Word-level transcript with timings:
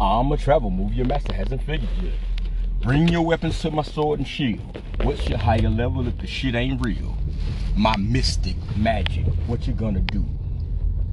I'm 0.00 0.32
a 0.32 0.36
travel. 0.36 0.70
Move 0.70 0.92
your 0.92 1.06
master 1.06 1.32
hasn't 1.32 1.62
figured 1.62 1.88
yet. 2.02 2.14
Bring 2.82 3.08
your 3.08 3.22
weapons 3.22 3.60
to 3.60 3.70
my 3.70 3.82
sword 3.82 4.18
and 4.18 4.28
shield. 4.28 4.82
What's 5.02 5.28
your 5.28 5.38
higher 5.38 5.70
level 5.70 6.06
if 6.06 6.18
the 6.18 6.26
shit 6.26 6.54
ain't 6.54 6.84
real? 6.84 7.16
My 7.76 7.96
mystic 7.96 8.56
magic. 8.76 9.24
What 9.46 9.66
you 9.66 9.72
gonna 9.72 10.00
do? 10.00 10.24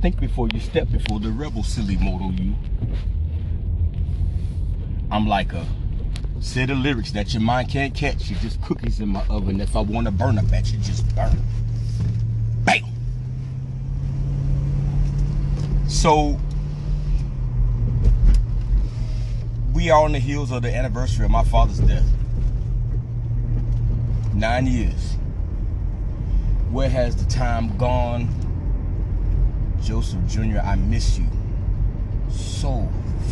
Think 0.02 0.20
before 0.20 0.47
you 0.54 0.59
step 0.59 0.91
before 0.91 1.20
the 1.20 1.31
rebel 1.31 1.63
silly 1.63 1.96
mortal 1.97 2.33
you. 2.33 2.56
I'm 5.12 5.28
like 5.28 5.54
a 5.54 5.66
set 6.40 6.70
of 6.72 6.79
lyrics 6.79 7.12
that 7.12 7.34
your 7.34 7.42
mind 7.42 7.70
can't 7.70 7.94
catch. 7.94 8.29
You 8.29 8.36
just 8.38 8.62
cookies 8.63 9.00
in 9.00 9.10
my 9.10 9.26
oven. 9.29 9.62
If 9.62 9.76
I 9.76 9.82
wanna 9.82 10.12
burn 10.12 10.40
up 10.40 10.52
at 10.52 10.72
you, 10.72 10.79
just 10.79 11.16
burn. 11.16 11.38
Bam! 12.66 12.84
So 15.88 16.40
we 19.73 19.89
are 19.89 20.03
on 20.03 20.11
the 20.11 20.20
heels 20.20 20.52
of 20.52 20.61
the 20.61 20.75
anniversary 20.75 21.25
of 21.25 21.31
my 21.31 21.43
father's 21.43 21.80
death. 21.80 22.05
Nine 24.34 24.67
years. 24.67 25.16
Where 26.71 26.89
has 26.89 27.16
the 27.16 27.30
time 27.31 27.77
gone? 27.77 28.27
Joseph 29.81 30.25
Jr., 30.27 30.59
I 30.59 30.75
miss 30.75 31.17
you 31.17 31.25
so 32.30 32.88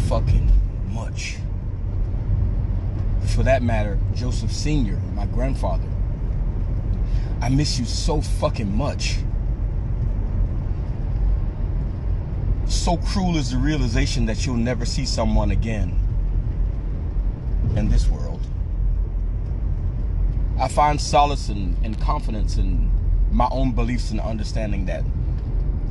fucking 0.07 0.52
much. 0.91 1.38
For 3.27 3.43
that 3.43 3.62
matter, 3.62 3.99
Joseph 4.15 4.51
Sr., 4.51 4.98
my 5.13 5.26
grandfather, 5.27 5.87
I 7.41 7.49
miss 7.49 7.77
you 7.79 7.85
so 7.85 8.21
fucking 8.21 8.76
much. 8.76 9.17
So 12.65 12.98
cruel 12.98 13.37
is 13.37 13.51
the 13.51 13.57
realization 13.57 14.26
that 14.27 14.45
you'll 14.45 14.55
never 14.55 14.85
see 14.85 15.05
someone 15.05 15.51
again 15.51 16.09
in 17.80 17.90
this 17.90 18.08
world. 18.08 18.41
I 20.60 20.68
find 20.68 21.02
solace 21.02 21.49
and, 21.49 21.76
and 21.84 21.99
confidence 21.99 22.58
in 22.58 22.91
my 23.32 23.48
own 23.52 23.72
beliefs 23.72 24.12
and 24.12 24.20
understanding 24.20 24.85
that 24.85 25.04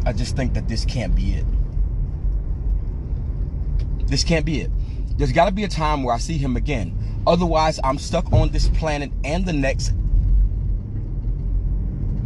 I 0.05 0.12
just 0.12 0.36
think 0.36 0.55
that 0.55 0.69
this 0.69 0.84
can't 0.84 1.14
be 1.14 1.33
it. 1.33 1.47
This 4.06 4.22
can't 4.22 4.44
be 4.44 4.61
it. 4.61 4.70
There's 5.16 5.33
got 5.33 5.47
to 5.47 5.53
be 5.53 5.64
a 5.64 5.69
time 5.69 6.03
where 6.03 6.14
I 6.14 6.19
see 6.19 6.39
him 6.39 6.56
again. 6.56 6.97
Otherwise, 7.27 7.81
I'm 7.83 7.98
stuck 7.98 8.33
on 8.33 8.50
this 8.50 8.69
planet 8.69 9.11
and 9.25 9.44
the 9.44 9.53
next 9.53 9.92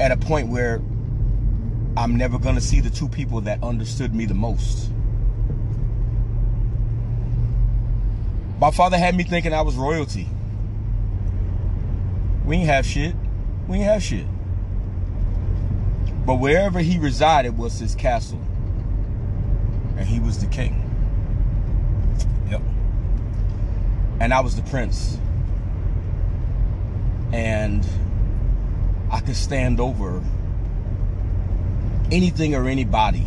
at 0.00 0.10
a 0.10 0.16
point 0.16 0.48
where 0.48 0.82
I'm 1.96 2.16
never 2.16 2.38
going 2.38 2.54
to 2.54 2.60
see 2.60 2.80
the 2.80 2.90
two 2.90 3.08
people 3.08 3.40
that 3.42 3.62
understood 3.62 4.14
me 4.14 4.26
the 4.26 4.34
most. 4.34 4.90
My 8.62 8.70
father 8.70 8.96
had 8.96 9.16
me 9.16 9.24
thinking 9.24 9.52
I 9.52 9.62
was 9.62 9.74
royalty. 9.74 10.28
We 12.44 12.58
ain't 12.58 12.68
have 12.68 12.86
shit. 12.86 13.12
We 13.66 13.78
ain't 13.78 13.86
have 13.86 14.04
shit. 14.04 14.24
But 16.24 16.36
wherever 16.36 16.78
he 16.78 16.96
resided 17.00 17.58
was 17.58 17.80
his 17.80 17.96
castle. 17.96 18.40
And 19.96 20.06
he 20.06 20.20
was 20.20 20.38
the 20.38 20.46
king. 20.46 20.78
Yep. 22.52 22.62
And 24.20 24.32
I 24.32 24.38
was 24.38 24.54
the 24.54 24.62
prince. 24.62 25.18
And 27.32 27.84
I 29.10 29.18
could 29.18 29.34
stand 29.34 29.80
over 29.80 30.22
anything 32.12 32.54
or 32.54 32.68
anybody 32.68 33.26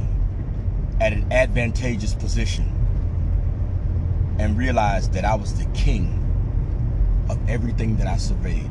at 1.01 1.11
an 1.11 1.29
advantageous 1.29 2.13
position 2.13 2.74
and 4.39 4.57
realized 4.57 5.13
that 5.13 5.25
I 5.25 5.35
was 5.35 5.57
the 5.57 5.65
king 5.73 6.21
of 7.29 7.37
everything 7.49 7.95
that 7.97 8.07
I 8.07 8.17
surveyed. 8.17 8.69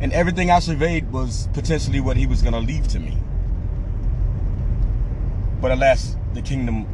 And 0.00 0.12
everything 0.12 0.50
I 0.50 0.60
surveyed 0.60 1.10
was 1.10 1.48
potentially 1.52 2.00
what 2.00 2.16
he 2.16 2.26
was 2.26 2.42
going 2.42 2.54
to 2.54 2.60
leave 2.60 2.86
to 2.88 3.00
me. 3.00 3.18
But 5.60 5.72
alas, 5.72 6.16
the 6.34 6.42
kingdom 6.42 6.86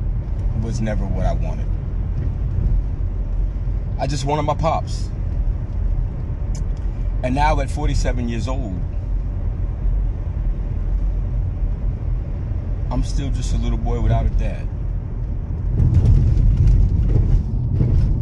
was 0.62 0.80
never 0.80 1.04
what 1.04 1.26
I 1.26 1.34
wanted. 1.34 1.68
I 3.98 4.06
just 4.06 4.24
wanted 4.24 4.42
my 4.42 4.54
pops. 4.54 5.10
And 7.22 7.34
now 7.34 7.60
at 7.60 7.70
47 7.70 8.28
years 8.28 8.48
old, 8.48 8.80
I'm 12.90 13.02
still 13.02 13.30
just 13.30 13.54
a 13.54 13.58
little 13.58 13.78
boy 13.78 14.00
without 14.00 14.24
a 14.24 14.30
dad. 14.30 14.68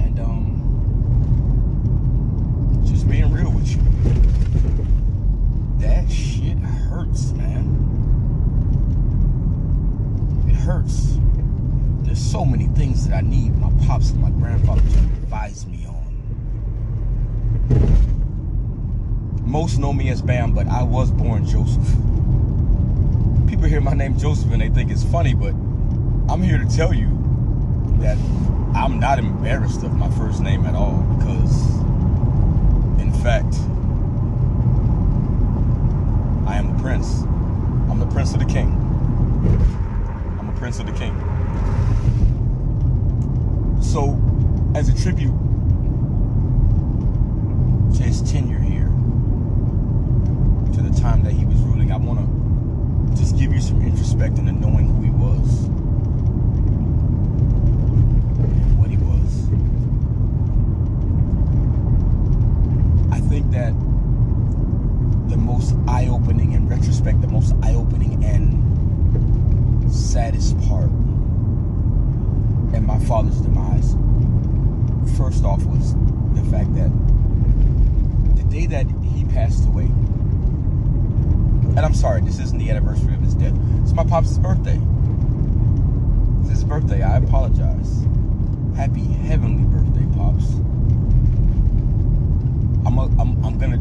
And 0.00 0.18
um 0.18 0.48
just 2.86 3.08
being 3.08 3.30
real 3.30 3.51
That 5.78 6.10
shit 6.10 6.58
hurts, 6.58 7.32
man. 7.32 7.64
It 10.48 10.54
hurts. 10.54 11.18
There's 12.02 12.18
so 12.20 12.44
many 12.44 12.66
things 12.68 13.06
that 13.08 13.16
I 13.16 13.20
need 13.20 13.56
my 13.58 13.70
pops 13.86 14.10
and 14.10 14.20
my 14.20 14.30
grandfather 14.30 14.80
to 14.80 14.98
advise 14.98 15.66
me 15.66 15.86
on. 15.86 15.92
Most 19.44 19.78
know 19.78 19.92
me 19.92 20.08
as 20.08 20.20
Bam, 20.22 20.52
but 20.52 20.66
I 20.66 20.82
was 20.82 21.10
born 21.10 21.46
Joseph. 21.46 21.86
People 23.48 23.66
hear 23.66 23.80
my 23.80 23.94
name 23.94 24.16
Joseph 24.18 24.50
and 24.50 24.60
they 24.60 24.70
think 24.70 24.90
it's 24.90 25.04
funny, 25.04 25.34
but 25.34 25.54
I'm 26.28 26.42
here 26.42 26.58
to 26.58 26.66
tell 26.76 26.92
you 26.92 27.08
that 28.00 28.18
I'm 28.74 28.98
not 28.98 29.18
embarrassed 29.18 29.82
of 29.82 29.92
my 29.94 30.10
first 30.12 30.40
name 30.40 30.64
at 30.64 30.74
all 30.74 31.02
because, 31.18 31.71
in 33.22 33.28
fact, 33.28 33.54
I 36.44 36.56
am 36.56 36.76
the 36.76 36.82
prince. 36.82 37.22
I'm 37.88 38.00
the 38.00 38.06
prince 38.06 38.32
of 38.34 38.40
the 38.40 38.46
king. 38.46 38.66
I'm 40.40 40.48
a 40.48 40.52
prince 40.58 40.80
of 40.80 40.86
the 40.86 40.92
king. 40.92 41.14
So, 43.80 44.20
as 44.74 44.88
a 44.88 44.94
tribute 45.00 45.38
to 47.94 48.02
his 48.02 48.22
tenure 48.22 48.58
here, 48.58 48.90
to 50.74 50.82
the 50.82 51.00
time 51.00 51.22
that 51.22 51.32
he 51.32 51.44
was 51.44 51.58
ruling, 51.58 51.92
I 51.92 51.98
want 51.98 52.18
to 52.18 52.26
just 53.16 53.38
give 53.38 53.52
you 53.52 53.60
some 53.60 53.82
introspect 53.82 54.38
into 54.38 54.50
knowing 54.50 54.88
who 54.88 55.00
he 55.00 55.10
was. 55.10 55.66
and 58.42 58.78
What 58.80 58.90
he 58.90 58.96
was. 58.96 59.46
I 63.12 63.20
think 63.28 63.41
that 63.52 63.72
the 65.28 65.36
most 65.36 65.74
eye-opening 65.86 66.52
in 66.52 66.68
retrospect, 66.68 67.20
the 67.20 67.28
most 67.28 67.54
eye-opening 67.62 68.24
and 68.24 69.92
saddest 69.92 70.58
part 70.62 70.90
in 72.74 72.84
my 72.86 72.98
father's 73.00 73.40
demise, 73.40 73.94
first 75.16 75.44
off 75.44 75.64
was 75.66 75.94
the 76.34 76.42
fact 76.50 76.74
that 76.74 76.90
the 78.36 78.42
day 78.44 78.66
that 78.66 78.86
he 79.02 79.24
passed 79.26 79.66
away, 79.66 79.84
and 81.74 81.80
I'm 81.80 81.94
sorry, 81.94 82.20
this 82.22 82.38
isn't 82.38 82.58
the 82.58 82.70
anniversary 82.70 83.14
of 83.14 83.20
his 83.20 83.34
death. 83.34 83.54
It's 83.82 83.92
my 83.92 84.04
pop's 84.04 84.38
birthday. 84.38 84.80
It's 86.40 86.50
his 86.50 86.64
birthday. 86.64 87.02
I 87.02 87.16
apologize. 87.18 88.06
Happy 88.76 89.04
heavenly 89.04 89.64
birthday, 89.64 90.06
pops. 90.16 90.56
I'm, 92.84 92.98
a, 92.98 93.04
I'm, 93.20 93.44
I'm 93.44 93.58
gonna 93.58 93.76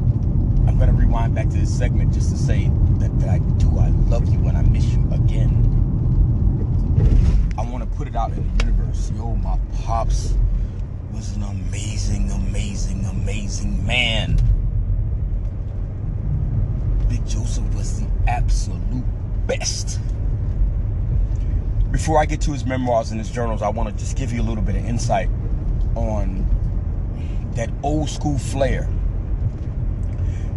I'm 0.68 0.78
gonna 0.78 0.94
rewind 0.94 1.34
back 1.34 1.50
to 1.50 1.58
this 1.58 1.76
segment 1.76 2.14
just 2.14 2.30
to 2.30 2.38
say 2.38 2.72
that, 3.00 3.20
that 3.20 3.30
I 3.30 3.40
do 3.58 3.80
I 3.80 3.90
love 4.10 4.32
you 4.32 4.48
and 4.48 4.58
I 4.58 4.62
miss 4.62 4.86
you 4.86 5.08
again. 5.12 5.68
I 7.58 7.64
want 7.64 7.84
to 7.84 7.98
put 7.98 8.08
it 8.08 8.16
out 8.16 8.32
in 8.32 8.58
the 8.58 8.66
universe. 8.66 9.12
Yo, 9.16 9.36
my 9.36 9.60
pops 9.84 10.36
was 11.14 11.36
an 11.36 11.44
amazing, 11.44 12.30
amazing, 12.32 13.06
amazing 13.06 13.86
man. 13.86 14.40
Big 17.10 17.26
Joseph 17.28 17.74
was 17.76 18.02
the 18.02 18.08
absolute 18.28 19.04
best. 19.48 20.00
Before 21.92 22.20
I 22.20 22.26
get 22.26 22.40
to 22.42 22.52
his 22.52 22.66
memoirs 22.66 23.12
and 23.12 23.20
his 23.20 23.30
journals, 23.30 23.62
I 23.62 23.70
want 23.70 23.90
to 23.90 23.96
just 23.96 24.16
give 24.16 24.32
you 24.32 24.42
a 24.42 24.44
little 24.44 24.64
bit 24.64 24.76
of 24.76 24.86
insight 24.86 25.30
on 25.96 26.48
that 27.56 27.70
old 27.84 28.10
school 28.10 28.38
flair. 28.38 28.88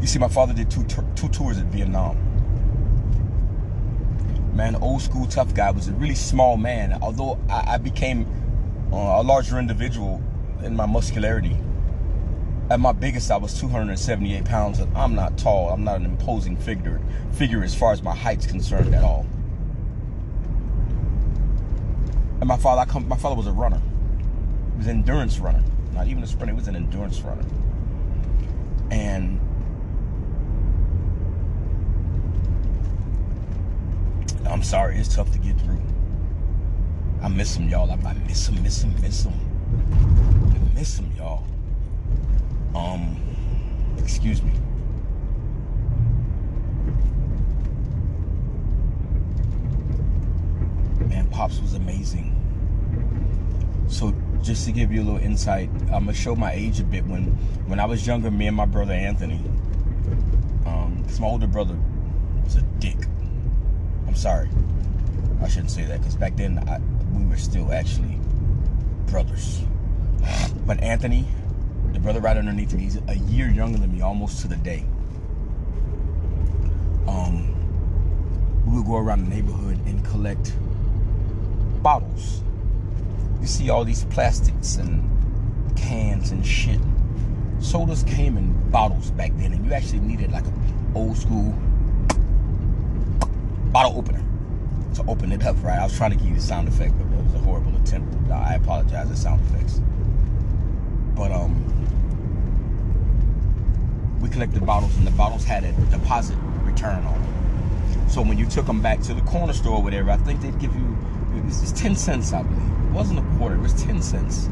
You 0.04 0.08
see, 0.08 0.18
my 0.18 0.28
father 0.28 0.52
did 0.52 0.70
two, 0.70 0.84
two 1.16 1.30
tours 1.30 1.56
at 1.56 1.64
Vietnam. 1.68 2.18
Man, 4.54 4.76
old 4.76 5.00
school 5.00 5.26
tough 5.26 5.54
guy 5.54 5.70
was 5.70 5.88
a 5.88 5.92
really 5.92 6.14
small 6.14 6.58
man. 6.58 6.98
Although 7.00 7.38
I, 7.48 7.76
I 7.76 7.78
became 7.78 8.26
uh, 8.92 8.96
a 8.96 9.22
larger 9.22 9.58
individual 9.58 10.22
in 10.62 10.76
my 10.76 10.84
muscularity. 10.84 11.56
At 12.68 12.80
my 12.80 12.92
biggest, 12.92 13.30
I 13.30 13.38
was 13.38 13.58
278 13.58 14.44
pounds, 14.44 14.78
and 14.78 14.94
I'm 14.94 15.14
not 15.14 15.38
tall. 15.38 15.70
I'm 15.70 15.84
not 15.84 15.96
an 16.00 16.04
imposing 16.04 16.58
figure, 16.58 17.00
figure 17.32 17.64
as 17.64 17.74
far 17.74 17.92
as 17.92 18.02
my 18.02 18.14
height's 18.14 18.46
concerned 18.46 18.94
at 18.94 19.02
all. 19.02 19.24
And 22.40 22.46
my 22.46 22.58
father, 22.58 22.82
I 22.82 22.84
come, 22.84 23.08
my 23.08 23.16
father 23.16 23.36
was 23.36 23.46
a 23.46 23.52
runner. 23.52 23.80
He 24.72 24.76
was 24.76 24.86
an 24.86 24.98
endurance 24.98 25.38
runner, 25.38 25.64
not 25.94 26.08
even 26.08 26.22
a 26.22 26.26
sprinter. 26.26 26.52
He 26.52 26.56
was 26.58 26.68
an 26.68 26.76
endurance 26.76 27.22
runner. 27.22 27.46
And 28.90 29.40
I'm 34.54 34.62
sorry, 34.62 34.96
it's 34.98 35.12
tough 35.12 35.32
to 35.32 35.38
get 35.38 35.60
through. 35.62 35.82
I 37.20 37.26
miss 37.26 37.56
them, 37.56 37.68
y'all. 37.68 37.90
I, 37.90 37.94
I 38.08 38.12
miss 38.12 38.46
them, 38.46 38.62
miss 38.62 38.82
them, 38.82 38.94
miss 39.02 39.24
them. 39.24 39.34
I 40.54 40.78
miss 40.78 40.96
them, 40.96 41.10
y'all. 41.16 41.44
Um, 42.72 43.20
excuse 43.98 44.44
me. 44.44 44.52
Man, 51.08 51.28
Pops 51.30 51.60
was 51.60 51.74
amazing. 51.74 52.30
So 53.88 54.14
just 54.40 54.66
to 54.66 54.72
give 54.72 54.92
you 54.92 55.02
a 55.02 55.04
little 55.04 55.20
insight, 55.20 55.68
I'm 55.92 56.04
gonna 56.04 56.14
show 56.14 56.36
my 56.36 56.52
age 56.52 56.78
a 56.78 56.84
bit. 56.84 57.04
When 57.06 57.24
when 57.66 57.80
I 57.80 57.86
was 57.86 58.06
younger, 58.06 58.30
me 58.30 58.46
and 58.46 58.56
my 58.56 58.66
brother 58.66 58.92
Anthony, 58.92 59.40
um, 60.64 61.02
cause 61.08 61.18
my 61.18 61.26
older 61.26 61.48
brother 61.48 61.76
was 62.44 62.54
a 62.54 62.62
dick. 62.78 62.98
I'm 64.14 64.20
sorry, 64.20 64.48
I 65.42 65.48
shouldn't 65.48 65.72
say 65.72 65.82
that, 65.86 66.00
cause 66.00 66.14
back 66.14 66.36
then 66.36 66.62
I, 66.68 66.78
we 67.18 67.26
were 67.26 67.36
still 67.36 67.72
actually 67.72 68.16
brothers. 69.06 69.62
But 70.64 70.80
Anthony, 70.84 71.26
the 71.92 71.98
brother 71.98 72.20
right 72.20 72.36
underneath 72.36 72.72
me, 72.74 72.84
he's 72.84 72.96
a 73.08 73.16
year 73.16 73.48
younger 73.48 73.76
than 73.76 73.92
me, 73.92 74.02
almost 74.02 74.40
to 74.42 74.46
the 74.46 74.54
day. 74.54 74.84
Um, 77.08 77.56
we 78.64 78.76
would 78.76 78.86
go 78.86 78.98
around 78.98 79.24
the 79.28 79.34
neighborhood 79.34 79.84
and 79.84 80.04
collect 80.04 80.54
bottles. 81.82 82.44
You 83.40 83.48
see 83.48 83.68
all 83.68 83.84
these 83.84 84.04
plastics 84.04 84.76
and 84.76 85.02
cans 85.76 86.30
and 86.30 86.46
shit. 86.46 86.78
Sodas 87.58 88.04
came 88.04 88.36
in 88.36 88.70
bottles 88.70 89.10
back 89.10 89.32
then, 89.38 89.52
and 89.54 89.66
you 89.66 89.72
actually 89.72 89.98
needed 89.98 90.30
like 90.30 90.44
an 90.44 90.92
old 90.94 91.16
school 91.16 91.52
bottle 93.74 93.98
opener 93.98 94.22
to 94.94 95.04
open 95.08 95.32
it 95.32 95.44
up, 95.44 95.60
right? 95.64 95.80
I 95.80 95.82
was 95.82 95.96
trying 95.96 96.12
to 96.12 96.16
give 96.16 96.28
you 96.28 96.36
the 96.36 96.40
sound 96.40 96.68
effect, 96.68 96.96
but 96.96 97.06
it 97.06 97.24
was 97.24 97.34
a 97.34 97.38
horrible 97.38 97.74
attempt. 97.74 98.30
I 98.30 98.54
apologize, 98.54 99.08
the 99.08 99.16
sound 99.16 99.44
effects. 99.48 99.80
But 101.16 101.32
um, 101.32 101.60
we 104.20 104.28
collected 104.28 104.64
bottles, 104.64 104.96
and 104.96 105.04
the 105.04 105.10
bottles 105.10 105.42
had 105.44 105.64
a 105.64 105.72
deposit 105.90 106.36
return 106.62 107.04
on 107.04 107.20
them. 107.20 108.08
So 108.08 108.22
when 108.22 108.38
you 108.38 108.46
took 108.46 108.66
them 108.66 108.80
back 108.80 109.00
to 109.02 109.14
the 109.14 109.22
corner 109.22 109.52
store 109.52 109.78
or 109.78 109.82
whatever, 109.82 110.12
I 110.12 110.18
think 110.18 110.40
they'd 110.40 110.60
give 110.60 110.72
you 110.76 110.96
it 111.36 111.44
was 111.44 111.60
just 111.60 111.76
10 111.76 111.96
cents, 111.96 112.32
I 112.32 112.44
believe. 112.44 112.62
It 112.62 112.92
wasn't 112.92 113.18
a 113.18 113.38
quarter, 113.38 113.56
it 113.56 113.60
was 113.60 113.74
10 113.82 114.00
cents. 114.00 114.48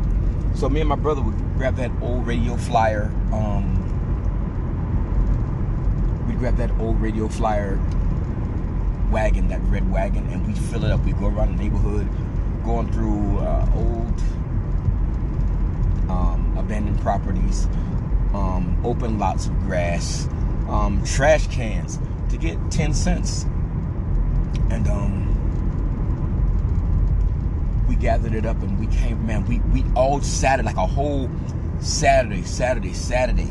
So 0.56 0.68
me 0.68 0.80
and 0.80 0.88
my 0.88 0.96
brother 0.96 1.22
would 1.22 1.38
grab 1.56 1.76
that 1.76 1.92
old 2.02 2.26
radio 2.26 2.56
flyer. 2.56 3.12
Um, 3.32 3.78
we'd 6.26 6.40
grab 6.40 6.56
that 6.56 6.72
old 6.80 7.00
radio 7.00 7.28
flyer 7.28 7.78
wagon, 9.12 9.48
that 9.48 9.60
red 9.64 9.88
wagon, 9.92 10.26
and 10.28 10.46
we'd 10.46 10.58
fill 10.58 10.84
it 10.84 10.90
up. 10.90 11.04
We'd 11.04 11.18
go 11.18 11.26
around 11.26 11.56
the 11.56 11.62
neighborhood, 11.62 12.08
going 12.64 12.90
through 12.90 13.38
uh, 13.38 13.70
old 13.76 14.20
um, 16.10 16.54
abandoned 16.58 17.00
properties, 17.00 17.66
um, 18.34 18.80
open 18.84 19.18
lots 19.18 19.46
of 19.46 19.58
grass, 19.60 20.26
um, 20.68 21.02
trash 21.04 21.46
cans 21.48 21.98
to 22.30 22.38
get 22.38 22.58
10 22.70 22.94
cents. 22.94 23.44
And 24.70 24.88
um, 24.88 25.28
we 27.86 27.94
gathered 27.94 28.34
it 28.34 28.46
up 28.46 28.60
and 28.62 28.80
we 28.80 28.86
came, 28.86 29.24
man, 29.26 29.44
we, 29.46 29.60
we 29.72 29.84
all 29.94 30.20
Saturday, 30.22 30.66
like 30.66 30.76
a 30.76 30.86
whole 30.86 31.30
Saturday, 31.80 32.42
Saturday, 32.42 32.94
Saturday. 32.94 33.50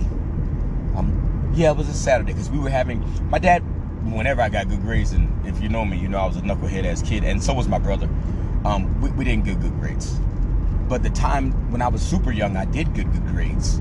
Um, 0.96 1.52
yeah, 1.54 1.72
it 1.72 1.78
was 1.78 1.88
a 1.90 1.94
Saturday 1.94 2.34
because 2.34 2.50
we 2.50 2.58
were 2.60 2.70
having, 2.70 3.06
my 3.30 3.38
dad, 3.38 3.64
whenever 4.04 4.42
I 4.42 4.50
got 4.50 4.68
good 4.70 4.82
grades, 4.82 5.12
and 5.12 5.30
if 5.46 5.62
you 5.62 5.70
know 5.70 5.86
me, 5.86 5.98
you 5.98 6.08
know 6.08 6.20
I 6.20 6.28
was 6.28 6.38
a 6.38 6.42
knucklehead 6.42 6.84
as 6.86 7.02
kid, 7.02 7.24
and 7.24 7.42
so 7.42 7.54
was 7.54 7.68
my 7.68 7.80
brother. 7.80 8.10
Um, 8.66 9.00
we, 9.02 9.10
we 9.12 9.24
didn't 9.24 9.46
get 9.46 9.60
good 9.60 9.74
grades. 9.80 10.20
But 10.88 11.04
the 11.04 11.10
time 11.10 11.52
when 11.72 11.82
I 11.82 11.88
was 11.88 12.02
super 12.02 12.32
young, 12.32 12.58
I 12.58 12.66
did 12.66 12.94
get 12.94 13.12
good 13.12 13.26
grades. 13.28 13.80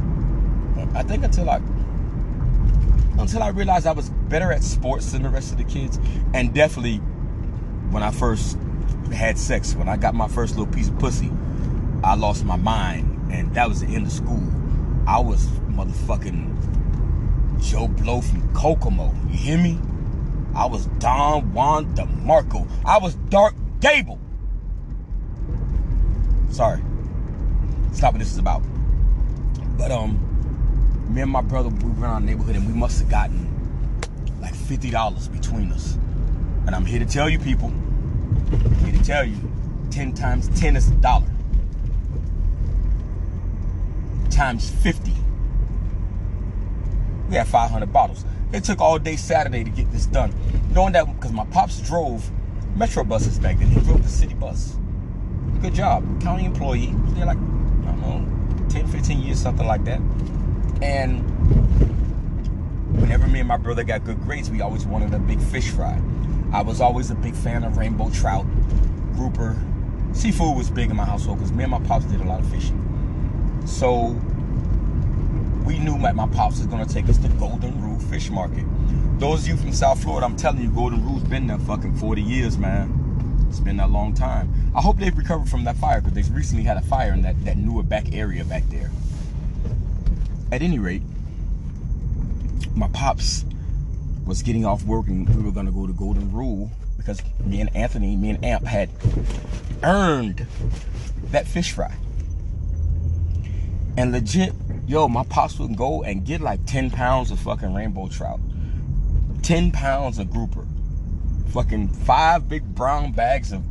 I 0.94 1.02
think 1.02 1.24
until 1.24 1.50
I 1.50 1.60
until 3.18 3.42
I 3.42 3.48
realized 3.48 3.86
I 3.86 3.92
was 3.92 4.08
better 4.08 4.50
at 4.52 4.62
sports 4.62 5.12
than 5.12 5.22
the 5.22 5.28
rest 5.28 5.52
of 5.52 5.58
the 5.58 5.64
kids, 5.64 5.98
and 6.32 6.54
definitely 6.54 6.98
when 7.90 8.02
I 8.02 8.10
first 8.10 8.56
had 9.12 9.38
sex, 9.38 9.74
when 9.74 9.88
I 9.88 9.96
got 9.96 10.14
my 10.14 10.28
first 10.28 10.56
little 10.56 10.72
piece 10.72 10.88
of 10.88 10.98
pussy, 10.98 11.30
I 12.02 12.14
lost 12.14 12.44
my 12.44 12.56
mind, 12.56 13.32
and 13.32 13.54
that 13.54 13.68
was 13.68 13.80
the 13.80 13.94
end 13.94 14.06
of 14.06 14.12
school. 14.12 14.42
I 15.06 15.18
was 15.18 15.46
motherfucking 15.70 17.60
Joe 17.60 17.88
Blow 17.88 18.20
from 18.20 18.54
Kokomo. 18.54 19.14
You 19.28 19.36
hear 19.36 19.58
me? 19.58 19.78
I 20.54 20.66
was 20.66 20.86
Don 20.98 21.52
Juan 21.52 21.94
DeMarco. 21.94 22.68
I 22.84 22.98
was 22.98 23.14
Dark 23.28 23.54
Gable. 23.80 24.18
Sorry. 26.50 26.82
It's 27.88 28.02
not 28.02 28.12
what 28.12 28.18
this 28.18 28.32
is 28.32 28.38
about. 28.38 28.62
But 29.78 29.90
um, 29.90 30.18
me 31.08 31.22
and 31.22 31.30
my 31.30 31.40
brother 31.40 31.68
we 31.68 31.84
went 31.90 32.02
around 32.02 32.26
the 32.26 32.32
neighborhood 32.32 32.56
and 32.56 32.66
we 32.66 32.72
must 32.72 33.00
have 33.00 33.08
gotten 33.08 33.48
like 34.40 34.54
fifty 34.54 34.90
dollars 34.90 35.28
between 35.28 35.72
us. 35.72 35.94
And 36.66 36.74
I'm 36.74 36.84
here 36.84 36.98
to 36.98 37.06
tell 37.06 37.28
you 37.28 37.38
people, 37.38 37.68
I'm 37.68 38.74
here 38.84 38.92
to 38.92 39.04
tell 39.04 39.24
you, 39.24 39.36
ten 39.90 40.12
times 40.12 40.48
ten 40.60 40.76
is 40.76 40.88
a 40.88 40.94
dollar. 40.96 41.26
Times 44.30 44.70
fifty. 44.70 45.14
We 47.28 47.36
had 47.36 47.46
500 47.46 47.92
bottles. 47.92 48.24
It 48.52 48.64
took 48.64 48.80
all 48.80 48.98
day 48.98 49.16
Saturday 49.16 49.62
to 49.62 49.70
get 49.70 49.90
this 49.92 50.06
done. 50.06 50.34
Knowing 50.74 50.92
that 50.94 51.06
because 51.06 51.32
my 51.32 51.44
pops 51.46 51.80
drove 51.80 52.28
metro 52.76 53.04
buses 53.04 53.38
back 53.38 53.58
then. 53.58 53.68
He 53.68 53.80
drove 53.80 54.02
the 54.02 54.08
city 54.08 54.34
bus. 54.34 54.76
Good 55.60 55.74
job. 55.74 56.04
County 56.20 56.46
employee. 56.46 56.92
They're 57.10 57.26
like, 57.26 57.36
I 57.36 57.92
don't 57.92 58.00
know, 58.00 58.68
10, 58.68 58.88
15 58.88 59.20
years, 59.20 59.38
something 59.38 59.66
like 59.66 59.84
that. 59.84 60.00
And 60.82 61.20
whenever 63.00 63.26
me 63.26 63.40
and 63.40 63.48
my 63.48 63.56
brother 63.56 63.84
got 63.84 64.04
good 64.04 64.20
grades, 64.22 64.50
we 64.50 64.60
always 64.62 64.84
wanted 64.84 65.14
a 65.14 65.18
big 65.18 65.40
fish 65.40 65.70
fry. 65.70 66.00
I 66.52 66.62
was 66.62 66.80
always 66.80 67.10
a 67.10 67.14
big 67.14 67.34
fan 67.34 67.62
of 67.62 67.76
rainbow 67.76 68.10
trout, 68.10 68.46
grouper. 69.14 69.56
Seafood 70.12 70.56
was 70.56 70.70
big 70.70 70.90
in 70.90 70.96
my 70.96 71.04
household 71.04 71.38
because 71.38 71.52
me 71.52 71.62
and 71.62 71.70
my 71.70 71.80
pops 71.80 72.06
did 72.06 72.20
a 72.20 72.24
lot 72.24 72.40
of 72.40 72.50
fishing. 72.50 72.76
So 73.66 74.20
we 75.70 75.78
knew 75.78 75.96
my, 75.96 76.10
my 76.10 76.26
pops 76.26 76.58
was 76.58 76.66
to 76.66 76.92
take 76.92 77.08
us 77.08 77.16
to 77.18 77.28
Golden 77.28 77.80
Rule 77.80 78.00
Fish 78.00 78.28
Market. 78.28 78.64
Those 79.20 79.42
of 79.42 79.48
you 79.50 79.56
from 79.56 79.72
South 79.72 80.02
Florida, 80.02 80.26
I'm 80.26 80.34
telling 80.36 80.60
you, 80.60 80.68
Golden 80.68 81.00
Rule's 81.04 81.22
been 81.22 81.46
there 81.46 81.60
fucking 81.60 81.94
40 81.94 82.20
years, 82.20 82.58
man. 82.58 83.46
It's 83.48 83.60
been 83.60 83.78
a 83.78 83.86
long 83.86 84.12
time. 84.12 84.52
I 84.74 84.80
hope 84.80 84.98
they've 84.98 85.16
recovered 85.16 85.48
from 85.48 85.62
that 85.64 85.76
fire 85.76 86.00
because 86.00 86.14
they 86.14 86.34
recently 86.34 86.64
had 86.64 86.76
a 86.76 86.80
fire 86.80 87.12
in 87.12 87.22
that, 87.22 87.44
that 87.44 87.56
newer 87.56 87.84
back 87.84 88.12
area 88.12 88.44
back 88.44 88.64
there. 88.68 88.90
At 90.50 90.60
any 90.60 90.80
rate, 90.80 91.02
my 92.74 92.88
pops 92.88 93.44
was 94.26 94.42
getting 94.42 94.66
off 94.66 94.82
work 94.82 95.06
and 95.06 95.28
we 95.36 95.40
were 95.40 95.52
to 95.52 95.70
go 95.70 95.86
to 95.86 95.92
Golden 95.92 96.32
Rule 96.32 96.68
because 96.96 97.22
me 97.44 97.60
and 97.60 97.76
Anthony, 97.76 98.16
me 98.16 98.30
and 98.30 98.44
Amp 98.44 98.64
had 98.64 98.90
earned 99.84 100.48
that 101.26 101.46
fish 101.46 101.70
fry. 101.70 101.94
And 103.96 104.10
legit, 104.10 104.52
yo, 104.90 105.06
my 105.06 105.22
pops 105.22 105.56
would 105.60 105.76
go 105.76 106.02
and 106.02 106.26
get 106.26 106.40
like 106.40 106.66
10 106.66 106.90
pounds 106.90 107.30
of 107.30 107.38
fucking 107.38 107.72
rainbow 107.72 108.08
trout, 108.08 108.40
10 109.42 109.70
pounds 109.70 110.18
of 110.18 110.28
grouper, 110.28 110.66
fucking 111.52 111.86
five 111.86 112.48
big 112.48 112.64
brown 112.74 113.12
bags 113.12 113.52
of 113.52 113.62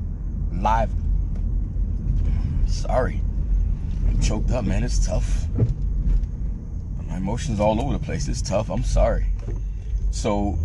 live. 0.54 0.90
Sorry, 2.68 3.20
I'm 4.08 4.22
choked 4.22 4.52
up, 4.52 4.64
man. 4.64 4.82
It's 4.82 5.06
tough. 5.06 5.46
My 7.10 7.18
emotions 7.18 7.60
all 7.60 7.82
over 7.82 7.92
the 7.92 8.00
place. 8.00 8.30
It's 8.30 8.42
tough. 8.42 8.70
I'm 8.70 8.84
sorry. 8.84 9.26
So 10.12 10.58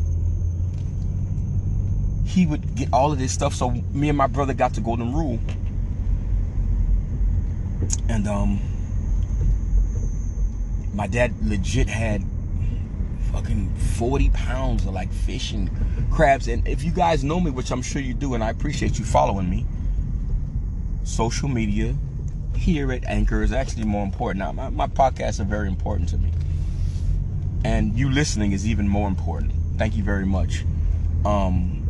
he 2.25 2.47
would 2.47 2.77
get 2.77 2.93
all 2.93 3.11
of 3.11 3.19
this 3.19 3.33
stuff. 3.33 3.55
So 3.55 3.71
me 3.71 4.09
and 4.09 4.17
my 4.17 4.29
brother 4.29 4.55
got 4.55 4.73
to 4.75 4.81
Golden 4.81 5.13
Rule, 5.13 5.41
and 8.09 8.29
um 8.29 8.61
my 10.95 11.07
dad 11.07 11.35
legit 11.43 11.89
had 11.89 12.23
fucking 13.33 13.75
40 13.75 14.31
pounds 14.31 14.87
of 14.87 14.95
like 14.95 15.13
fish 15.13 15.53
and 15.53 15.71
crabs. 16.11 16.47
And 16.47 16.67
if 16.69 16.85
you 16.85 16.93
guys 16.93 17.25
know 17.25 17.41
me, 17.41 17.51
which 17.51 17.71
I'm 17.71 17.83
sure 17.83 18.01
you 18.01 18.15
do, 18.15 18.35
and 18.35 18.45
I 18.45 18.51
appreciate 18.51 18.99
you 18.99 19.05
following 19.05 19.51
me, 19.51 19.67
social 21.03 21.49
media 21.49 21.95
here 22.57 22.93
at 22.93 23.05
Anchor 23.05 23.43
is 23.43 23.53
actually 23.53 23.85
more 23.85 24.05
important. 24.05 24.39
Now, 24.39 24.53
my, 24.53 24.71
my 24.71 24.87
podcasts 24.87 25.41
are 25.41 25.45
very 25.45 25.69
important 25.69 26.09
to 26.11 26.19
me. 26.19 26.31
And 27.65 27.99
you 27.99 28.11
listening 28.11 28.53
is 28.53 28.67
even 28.67 28.89
more 28.89 29.09
important. 29.09 29.53
Thank 29.79 29.97
you 29.97 30.05
very 30.05 30.27
much. 30.27 30.65
Um, 31.25 31.81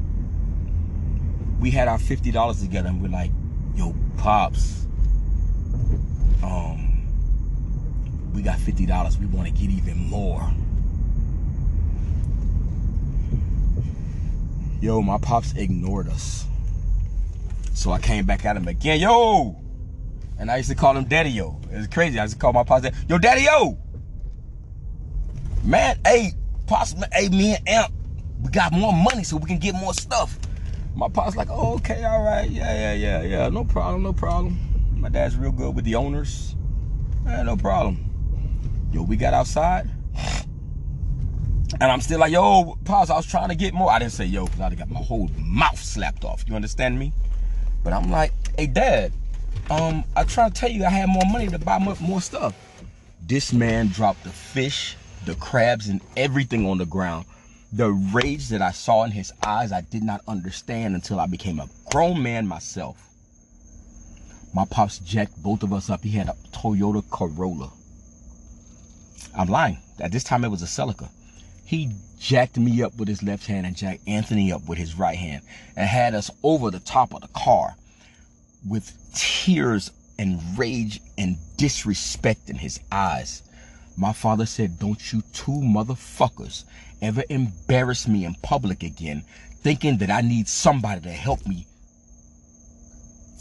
we 1.60 1.70
had 1.70 1.88
our 1.88 1.98
$50 1.98 2.60
together 2.60 2.88
and 2.88 3.02
we're 3.02 3.08
like, 3.08 3.30
yo, 3.74 3.94
pops, 4.16 4.86
um, 6.42 6.73
we 8.34 8.42
got 8.42 8.58
$50. 8.58 9.18
We 9.20 9.26
want 9.26 9.46
to 9.46 9.54
get 9.54 9.70
even 9.70 9.96
more. 9.96 10.50
Yo, 14.80 15.00
my 15.00 15.18
pops 15.18 15.54
ignored 15.54 16.08
us. 16.08 16.44
So 17.72 17.92
I 17.92 18.00
came 18.00 18.26
back 18.26 18.44
at 18.44 18.56
him 18.56 18.68
again. 18.68 19.00
Yo! 19.00 19.56
And 20.38 20.50
I 20.50 20.56
used 20.58 20.68
to 20.68 20.74
call 20.74 20.96
him 20.96 21.04
Daddy 21.04 21.30
Yo. 21.30 21.58
It's 21.70 21.86
crazy. 21.86 22.18
I 22.18 22.24
used 22.24 22.34
to 22.34 22.40
call 22.40 22.52
my 22.52 22.64
pops, 22.64 22.82
that. 22.82 22.94
Yo, 23.08 23.18
Daddy 23.18 23.42
Yo! 23.42 23.78
Man, 25.62 25.98
hey, 26.04 26.32
pops, 26.66 26.94
hey, 27.12 27.28
me 27.30 27.54
and 27.54 27.68
Amp, 27.68 27.92
we 28.42 28.50
got 28.50 28.72
more 28.72 28.92
money 28.92 29.24
so 29.24 29.38
we 29.38 29.46
can 29.46 29.58
get 29.58 29.74
more 29.74 29.94
stuff. 29.94 30.38
My 30.94 31.08
pops 31.08 31.36
like, 31.36 31.48
oh, 31.50 31.74
okay, 31.76 32.04
all 32.04 32.22
right, 32.22 32.50
yeah, 32.50 32.74
yeah, 32.74 32.92
yeah, 32.92 33.22
yeah, 33.22 33.48
no 33.48 33.64
problem, 33.64 34.02
no 34.02 34.12
problem. 34.12 34.58
My 34.94 35.08
dad's 35.08 35.36
real 35.36 35.52
good 35.52 35.74
with 35.74 35.86
the 35.86 35.94
owners. 35.94 36.54
Yeah, 37.24 37.42
no 37.44 37.56
problem. 37.56 38.13
Yo, 38.94 39.02
we 39.02 39.16
got 39.16 39.34
outside. 39.34 39.90
And 41.80 41.90
I'm 41.90 42.00
still 42.00 42.20
like, 42.20 42.32
yo, 42.32 42.78
pause. 42.84 43.10
I 43.10 43.16
was 43.16 43.26
trying 43.26 43.48
to 43.48 43.56
get 43.56 43.74
more. 43.74 43.90
I 43.90 43.98
didn't 43.98 44.12
say 44.12 44.24
yo, 44.24 44.44
because 44.44 44.60
I 44.60 44.74
got 44.74 44.88
my 44.88 45.00
whole 45.00 45.28
mouth 45.36 45.78
slapped 45.78 46.24
off. 46.24 46.44
You 46.46 46.54
understand 46.54 46.98
me? 46.98 47.12
But 47.82 47.92
I'm 47.92 48.10
like, 48.10 48.32
hey, 48.56 48.68
dad, 48.68 49.12
um, 49.70 50.04
I 50.16 50.22
try 50.22 50.48
to 50.48 50.54
tell 50.54 50.70
you 50.70 50.84
I 50.84 50.90
had 50.90 51.08
more 51.08 51.24
money 51.30 51.48
to 51.48 51.58
buy 51.58 51.80
more, 51.80 51.96
more 52.00 52.20
stuff. 52.20 52.54
This 53.26 53.52
man 53.52 53.88
dropped 53.88 54.22
the 54.22 54.30
fish, 54.30 54.96
the 55.26 55.34
crabs, 55.34 55.88
and 55.88 56.00
everything 56.16 56.64
on 56.66 56.78
the 56.78 56.86
ground 56.86 57.26
the 57.74 57.90
rage 57.90 58.50
that 58.50 58.62
I 58.62 58.70
saw 58.70 59.02
in 59.02 59.10
his 59.10 59.32
eyes, 59.44 59.72
I 59.72 59.80
did 59.80 60.04
not 60.04 60.20
understand 60.28 60.94
until 60.94 61.18
I 61.18 61.26
became 61.26 61.58
a 61.58 61.68
grown 61.90 62.22
man 62.22 62.46
myself. 62.46 63.10
My 64.54 64.64
pops 64.64 65.00
jacked 65.00 65.42
both 65.42 65.64
of 65.64 65.72
us 65.72 65.90
up. 65.90 66.04
He 66.04 66.10
had 66.10 66.28
a 66.28 66.36
Toyota 66.52 67.02
Corolla. 67.10 67.72
I'm 69.36 69.48
lying. 69.48 69.78
At 70.00 70.12
this 70.12 70.24
time, 70.24 70.44
it 70.44 70.50
was 70.50 70.62
a 70.62 70.66
Celica. 70.66 71.08
He 71.64 71.90
jacked 72.18 72.56
me 72.56 72.82
up 72.82 72.96
with 72.96 73.08
his 73.08 73.22
left 73.22 73.46
hand 73.46 73.66
and 73.66 73.76
jacked 73.76 74.06
Anthony 74.06 74.52
up 74.52 74.68
with 74.68 74.78
his 74.78 74.96
right 74.96 75.16
hand 75.16 75.42
and 75.76 75.88
had 75.88 76.14
us 76.14 76.30
over 76.42 76.70
the 76.70 76.80
top 76.80 77.14
of 77.14 77.22
the 77.22 77.28
car 77.28 77.74
with 78.68 78.92
tears 79.14 79.90
and 80.18 80.40
rage 80.58 81.00
and 81.18 81.36
disrespect 81.56 82.48
in 82.48 82.56
his 82.56 82.80
eyes. 82.92 83.42
My 83.96 84.12
father 84.12 84.46
said, 84.46 84.78
Don't 84.78 85.12
you 85.12 85.22
two 85.32 85.52
motherfuckers 85.52 86.64
ever 87.02 87.24
embarrass 87.28 88.08
me 88.08 88.24
in 88.24 88.34
public 88.42 88.82
again, 88.82 89.24
thinking 89.62 89.98
that 89.98 90.10
I 90.10 90.20
need 90.20 90.48
somebody 90.48 91.00
to 91.02 91.10
help 91.10 91.46
me 91.46 91.66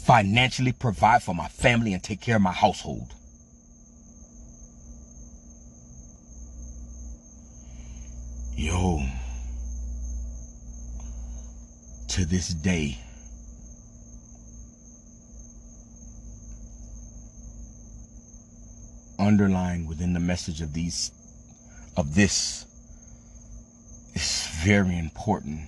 financially 0.04 0.72
provide 0.72 1.22
for 1.22 1.34
my 1.34 1.48
family 1.48 1.94
and 1.94 2.02
take 2.02 2.20
care 2.20 2.36
of 2.36 2.42
my 2.42 2.52
household. 2.52 3.14
Yo, 8.56 9.02
to 12.06 12.24
this 12.24 12.48
day, 12.48 12.96
underlying 19.18 19.86
within 19.88 20.12
the 20.12 20.20
message 20.20 20.60
of 20.60 20.72
these 20.72 21.10
of 21.96 22.14
this 22.14 22.66
is 24.14 24.46
very 24.62 24.98
important. 24.98 25.60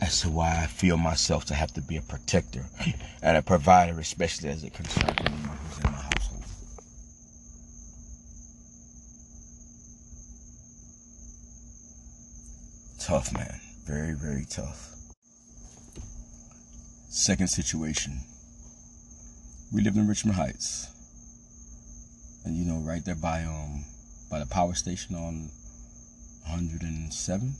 As 0.00 0.20
to 0.22 0.30
why 0.30 0.62
I 0.62 0.66
feel 0.66 0.96
myself 0.96 1.44
to 1.46 1.54
have 1.54 1.72
to 1.74 1.80
be 1.80 1.96
a 1.96 2.02
protector 2.02 2.64
and 3.22 3.36
a 3.36 3.42
provider, 3.42 3.98
especially 3.98 4.50
as 4.50 4.62
it 4.62 4.72
concerns 4.72 5.14
anyone 5.20 5.56
who's 5.56 5.78
in 5.78 5.84
my 5.84 5.90
household. 5.90 6.44
Tough, 13.10 13.34
man. 13.34 13.60
Very, 13.86 14.14
very 14.14 14.44
tough. 14.48 14.94
Second 17.08 17.48
situation 17.48 18.20
we 19.72 19.82
lived 19.82 19.96
in 19.96 20.06
Richmond 20.06 20.36
Heights, 20.36 20.86
and 22.44 22.56
you 22.56 22.64
know, 22.64 22.78
right 22.86 23.04
there 23.04 23.16
by 23.16 23.42
um 23.42 23.84
by 24.30 24.38
the 24.38 24.46
power 24.46 24.74
station 24.74 25.16
on 25.16 25.50
107. 26.46 27.52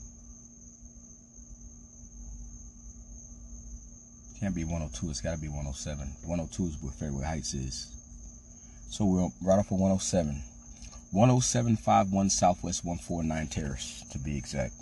Can't 4.39 4.55
be 4.55 4.63
102. 4.63 5.11
It's 5.11 5.21
got 5.21 5.35
to 5.35 5.41
be 5.41 5.49
107. 5.49 6.07
102 6.27 6.63
is 6.63 6.81
where 6.81 6.93
Fairway 6.93 7.25
Heights 7.25 7.55
is. 7.55 7.89
So 8.89 9.05
we're 9.05 9.29
right 9.43 9.59
off 9.59 9.73
of 9.73 9.81
107. 9.81 10.45
10751 11.11 12.31
Southwest 12.31 12.85
149 12.85 13.49
Terrace, 13.49 14.05
to 14.13 14.19
be 14.21 14.39
exact. 14.39 14.75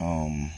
Um. 0.00 0.50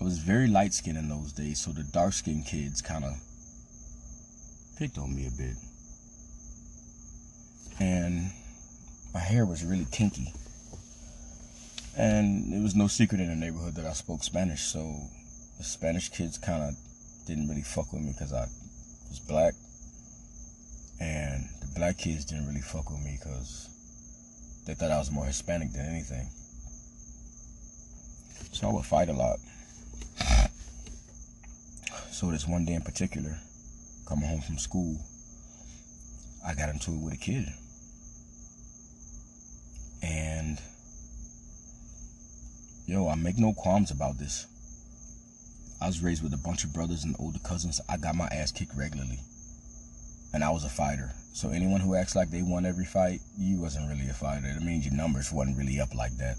I 0.00 0.04
was 0.04 0.18
very 0.18 0.48
light 0.48 0.74
skinned 0.74 0.98
in 0.98 1.08
those 1.08 1.32
days, 1.32 1.60
so 1.60 1.70
the 1.70 1.82
dark 1.82 2.12
skinned 2.12 2.44
kids 2.44 2.82
kind 2.82 3.04
of 3.04 3.14
picked 4.76 4.98
on 4.98 5.14
me 5.16 5.26
a 5.26 5.30
bit. 5.30 5.56
And 7.80 8.30
my 9.14 9.20
hair 9.20 9.46
was 9.46 9.64
really 9.64 9.86
kinky. 9.90 10.34
And 11.96 12.52
it 12.52 12.62
was 12.62 12.74
no 12.74 12.86
secret 12.86 13.20
in 13.20 13.28
the 13.28 13.34
neighborhood 13.36 13.76
that 13.76 13.86
I 13.86 13.94
spoke 13.94 14.22
Spanish, 14.22 14.60
so 14.60 14.94
the 15.56 15.64
Spanish 15.64 16.10
kids 16.10 16.36
kind 16.36 16.62
of 16.62 16.74
didn't 17.26 17.48
really 17.48 17.62
fuck 17.62 17.90
with 17.92 18.02
me 18.02 18.12
because 18.12 18.32
I 18.34 18.46
was 19.08 19.20
black. 19.26 19.54
And 21.00 21.48
the 21.60 21.68
black 21.74 21.96
kids 21.96 22.24
didn't 22.24 22.46
really 22.46 22.60
fuck 22.60 22.90
with 22.90 23.00
me 23.00 23.18
because 23.18 23.70
they 24.66 24.74
thought 24.74 24.90
I 24.90 24.98
was 24.98 25.10
more 25.10 25.26
Hispanic 25.26 25.72
than 25.72 25.86
anything. 25.86 26.28
So 28.52 28.68
I 28.68 28.72
would 28.72 28.84
fight 28.84 29.08
a 29.08 29.12
lot. 29.12 29.38
So 32.10 32.30
this 32.30 32.46
one 32.46 32.64
day 32.64 32.74
in 32.74 32.82
particular, 32.82 33.36
coming 34.06 34.28
home 34.28 34.40
from 34.40 34.56
school, 34.56 34.98
I 36.46 36.54
got 36.54 36.68
into 36.68 36.92
it 36.92 37.00
with 37.00 37.12
a 37.12 37.16
kid. 37.16 37.46
And 40.02 40.60
yo, 42.86 43.08
I 43.08 43.16
make 43.16 43.38
no 43.38 43.52
qualms 43.52 43.90
about 43.90 44.18
this. 44.18 44.46
I 45.82 45.86
was 45.88 46.02
raised 46.02 46.22
with 46.22 46.32
a 46.32 46.38
bunch 46.38 46.64
of 46.64 46.72
brothers 46.72 47.04
and 47.04 47.16
older 47.18 47.40
cousins. 47.40 47.80
I 47.88 47.96
got 47.96 48.14
my 48.14 48.26
ass 48.26 48.52
kicked 48.52 48.76
regularly. 48.76 49.18
And 50.34 50.42
I 50.42 50.50
was 50.50 50.64
a 50.64 50.68
fighter. 50.68 51.12
So 51.32 51.50
anyone 51.50 51.80
who 51.80 51.94
acts 51.94 52.14
like 52.14 52.30
they 52.30 52.42
won 52.42 52.66
every 52.66 52.84
fight, 52.84 53.20
you 53.38 53.60
wasn't 53.60 53.88
really 53.88 54.10
a 54.10 54.12
fighter. 54.12 54.46
It 54.46 54.62
means 54.62 54.84
your 54.84 54.94
numbers 54.94 55.32
wasn't 55.32 55.56
really 55.56 55.80
up 55.80 55.94
like 55.94 56.16
that. 56.18 56.36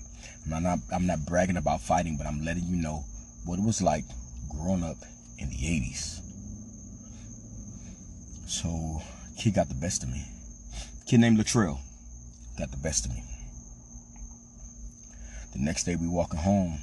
I'm 0.53 0.63
not 0.63 0.79
I'm 0.93 1.07
not 1.07 1.25
bragging 1.25 1.57
about 1.57 1.81
fighting, 1.81 2.17
but 2.17 2.27
I'm 2.27 2.43
letting 2.43 2.65
you 2.65 2.75
know 2.75 3.05
what 3.45 3.57
it 3.57 3.65
was 3.65 3.81
like 3.81 4.03
growing 4.49 4.83
up 4.83 4.97
in 5.39 5.49
the 5.49 5.55
80s. 5.55 6.19
So, 8.47 9.01
kid 9.37 9.55
got 9.55 9.69
the 9.69 9.75
best 9.75 10.03
of 10.03 10.09
me. 10.09 10.23
Kid 11.07 11.19
named 11.19 11.39
Latrell 11.39 11.79
got 12.59 12.71
the 12.71 12.77
best 12.77 13.05
of 13.05 13.11
me. 13.11 13.23
The 15.53 15.59
next 15.59 15.85
day 15.85 15.95
we 15.95 16.07
walking 16.07 16.39
home. 16.39 16.79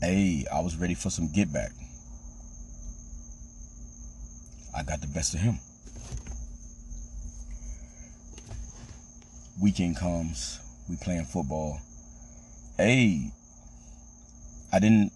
Hey, 0.00 0.44
I 0.52 0.60
was 0.60 0.76
ready 0.76 0.94
for 0.94 1.10
some 1.10 1.28
get 1.32 1.52
back. 1.52 1.72
I 4.74 4.82
got 4.82 5.00
the 5.00 5.06
best 5.08 5.34
of 5.34 5.40
him. 5.40 5.58
Weekend 9.60 9.96
comes, 9.96 10.58
we 10.88 10.96
playing 10.96 11.26
football. 11.26 11.80
Hey, 12.76 13.30
I 14.72 14.78
didn't 14.78 15.12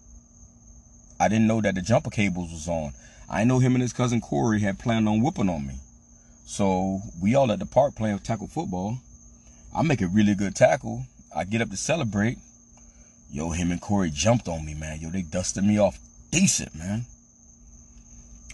I 1.19 1.29
didn't 1.29 1.47
know 1.47 1.61
that 1.61 1.75
the 1.75 1.81
jumper 1.81 2.09
cables 2.09 2.51
was 2.51 2.67
on. 2.67 2.91
I 3.29 3.43
know 3.43 3.59
him 3.59 3.73
and 3.73 3.81
his 3.81 3.93
cousin 3.93 4.21
Corey 4.21 4.59
had 4.59 4.77
planned 4.77 5.07
on 5.07 5.21
whooping 5.21 5.49
on 5.49 5.65
me. 5.65 5.75
So 6.45 7.01
we 7.21 7.35
all 7.35 7.51
at 7.51 7.59
the 7.59 7.65
park 7.65 7.95
playing 7.95 8.19
tackle 8.19 8.47
football. 8.47 8.99
I 9.75 9.81
make 9.81 10.01
a 10.01 10.07
really 10.07 10.35
good 10.35 10.55
tackle. 10.55 11.05
I 11.35 11.45
get 11.45 11.61
up 11.61 11.69
to 11.69 11.77
celebrate. 11.77 12.37
Yo, 13.31 13.49
him 13.49 13.71
and 13.71 13.81
Corey 13.81 14.11
jumped 14.11 14.47
on 14.47 14.65
me, 14.65 14.73
man. 14.73 14.99
Yo, 15.01 15.09
they 15.09 15.23
dusted 15.23 15.63
me 15.63 15.79
off 15.79 15.97
decent, 16.31 16.75
man. 16.75 17.05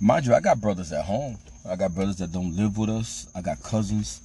Mind 0.04 0.26
you, 0.26 0.34
I 0.34 0.40
got 0.40 0.60
brothers 0.60 0.92
at 0.92 1.06
home. 1.06 1.38
I 1.70 1.76
got 1.76 1.94
brothers 1.94 2.16
that 2.18 2.32
don't 2.32 2.56
live 2.56 2.76
with 2.76 2.90
us. 2.90 3.28
I 3.36 3.42
got 3.42 3.62
cousins. 3.62 4.20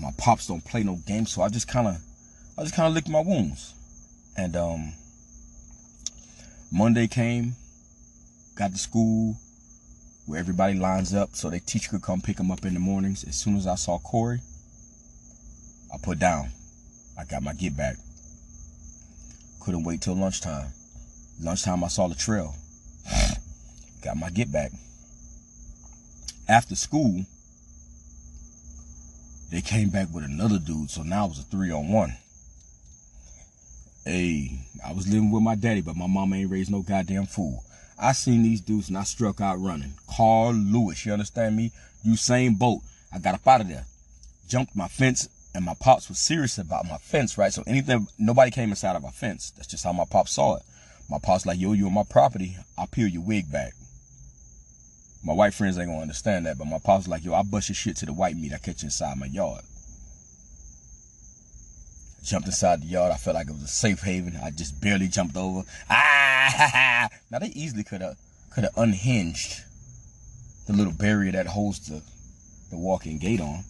My 0.00 0.10
pops 0.16 0.46
don't 0.46 0.64
play 0.64 0.84
no 0.84 0.96
games, 1.06 1.32
so 1.32 1.42
I 1.42 1.50
just 1.50 1.68
kind 1.68 1.86
of, 1.86 1.98
I 2.56 2.62
just 2.62 2.74
kind 2.74 2.88
of 2.88 2.94
licked 2.94 3.10
my 3.10 3.20
wounds. 3.20 3.74
And 4.38 4.56
um, 4.56 4.94
Monday 6.72 7.08
came, 7.08 7.56
got 8.54 8.72
to 8.72 8.78
school 8.78 9.36
where 10.24 10.40
everybody 10.40 10.78
lines 10.78 11.12
up 11.12 11.36
so 11.36 11.50
their 11.50 11.60
teacher 11.60 11.90
could 11.90 12.02
come 12.02 12.22
pick 12.22 12.38
them 12.38 12.50
up 12.50 12.64
in 12.64 12.72
the 12.72 12.80
mornings. 12.80 13.22
As 13.24 13.36
soon 13.36 13.56
as 13.56 13.66
I 13.66 13.74
saw 13.74 13.98
Corey, 13.98 14.40
I 15.92 15.98
put 16.02 16.18
down. 16.18 16.48
I 17.18 17.24
got 17.26 17.42
my 17.42 17.52
get 17.52 17.76
back. 17.76 17.96
Couldn't 19.60 19.84
wait 19.84 20.00
till 20.00 20.16
lunchtime. 20.16 20.68
Lunchtime, 21.42 21.84
I 21.84 21.88
saw 21.88 22.08
Latrell. 22.08 22.54
Got 24.06 24.16
my 24.16 24.30
get 24.30 24.52
back. 24.52 24.70
After 26.48 26.76
school, 26.76 27.26
they 29.50 29.60
came 29.60 29.90
back 29.90 30.14
with 30.14 30.22
another 30.22 30.60
dude, 30.60 30.90
so 30.90 31.02
now 31.02 31.24
it 31.24 31.30
was 31.30 31.40
a 31.40 31.42
three 31.42 31.72
on 31.72 31.90
one. 31.90 32.16
Hey, 34.04 34.60
I 34.86 34.92
was 34.92 35.08
living 35.08 35.32
with 35.32 35.42
my 35.42 35.56
daddy, 35.56 35.80
but 35.80 35.96
my 35.96 36.06
mama 36.06 36.36
ain't 36.36 36.52
raised 36.52 36.70
no 36.70 36.82
goddamn 36.82 37.26
fool. 37.26 37.64
I 37.98 38.12
seen 38.12 38.44
these 38.44 38.60
dudes 38.60 38.88
and 38.88 38.96
I 38.96 39.02
struck 39.02 39.40
out 39.40 39.58
running. 39.58 39.94
Carl 40.08 40.52
Lewis, 40.52 41.04
you 41.04 41.12
understand 41.12 41.56
me? 41.56 41.72
Usain 42.06 42.56
Bolt. 42.56 42.82
I 43.12 43.18
got 43.18 43.34
up 43.34 43.48
out 43.48 43.62
of 43.62 43.68
there. 43.68 43.86
Jumped 44.46 44.76
my 44.76 44.86
fence 44.86 45.28
and 45.52 45.64
my 45.64 45.74
pops 45.74 46.08
was 46.08 46.18
serious 46.18 46.58
about 46.58 46.86
my 46.86 46.98
fence, 46.98 47.36
right? 47.36 47.52
So 47.52 47.64
anything, 47.66 48.06
nobody 48.20 48.52
came 48.52 48.70
inside 48.70 48.94
of 48.94 49.04
our 49.04 49.10
fence. 49.10 49.50
That's 49.56 49.66
just 49.66 49.82
how 49.82 49.92
my 49.92 50.04
pops 50.04 50.32
saw 50.32 50.56
it. 50.56 50.62
My 51.10 51.18
pops 51.18 51.44
like, 51.44 51.58
yo, 51.58 51.72
you 51.72 51.86
on 51.86 51.94
my 51.94 52.04
property. 52.08 52.56
I'll 52.78 52.86
peel 52.86 53.08
your 53.08 53.22
wig 53.22 53.50
back. 53.50 53.72
My 55.26 55.32
white 55.32 55.54
friends 55.54 55.76
ain't 55.76 55.88
gonna 55.88 56.02
understand 56.02 56.46
that, 56.46 56.56
but 56.56 56.68
my 56.68 56.78
pops 56.78 57.06
was 57.06 57.08
like, 57.08 57.24
yo, 57.24 57.34
I 57.34 57.42
bust 57.42 57.68
your 57.68 57.74
shit 57.74 57.96
to 57.96 58.06
the 58.06 58.12
white 58.12 58.36
meat 58.36 58.52
I 58.52 58.58
catch 58.58 58.84
inside 58.84 59.18
my 59.18 59.26
yard. 59.26 59.62
Jumped 62.22 62.46
inside 62.46 62.82
the 62.82 62.86
yard. 62.86 63.10
I 63.10 63.16
felt 63.16 63.34
like 63.34 63.48
it 63.48 63.52
was 63.52 63.64
a 63.64 63.66
safe 63.66 64.02
haven. 64.02 64.38
I 64.40 64.50
just 64.50 64.80
barely 64.80 65.08
jumped 65.08 65.36
over. 65.36 65.64
Ah! 65.90 67.08
Now 67.32 67.40
they 67.40 67.48
easily 67.48 67.82
could 67.82 68.02
have 68.02 68.16
could 68.50 68.62
have 68.62 68.78
unhinged 68.78 69.64
the 70.68 70.72
little 70.72 70.92
barrier 70.92 71.32
that 71.32 71.48
holds 71.48 71.88
the 71.88 72.02
the 72.70 72.78
walking 72.78 73.18
gate 73.18 73.40
on. 73.40 73.64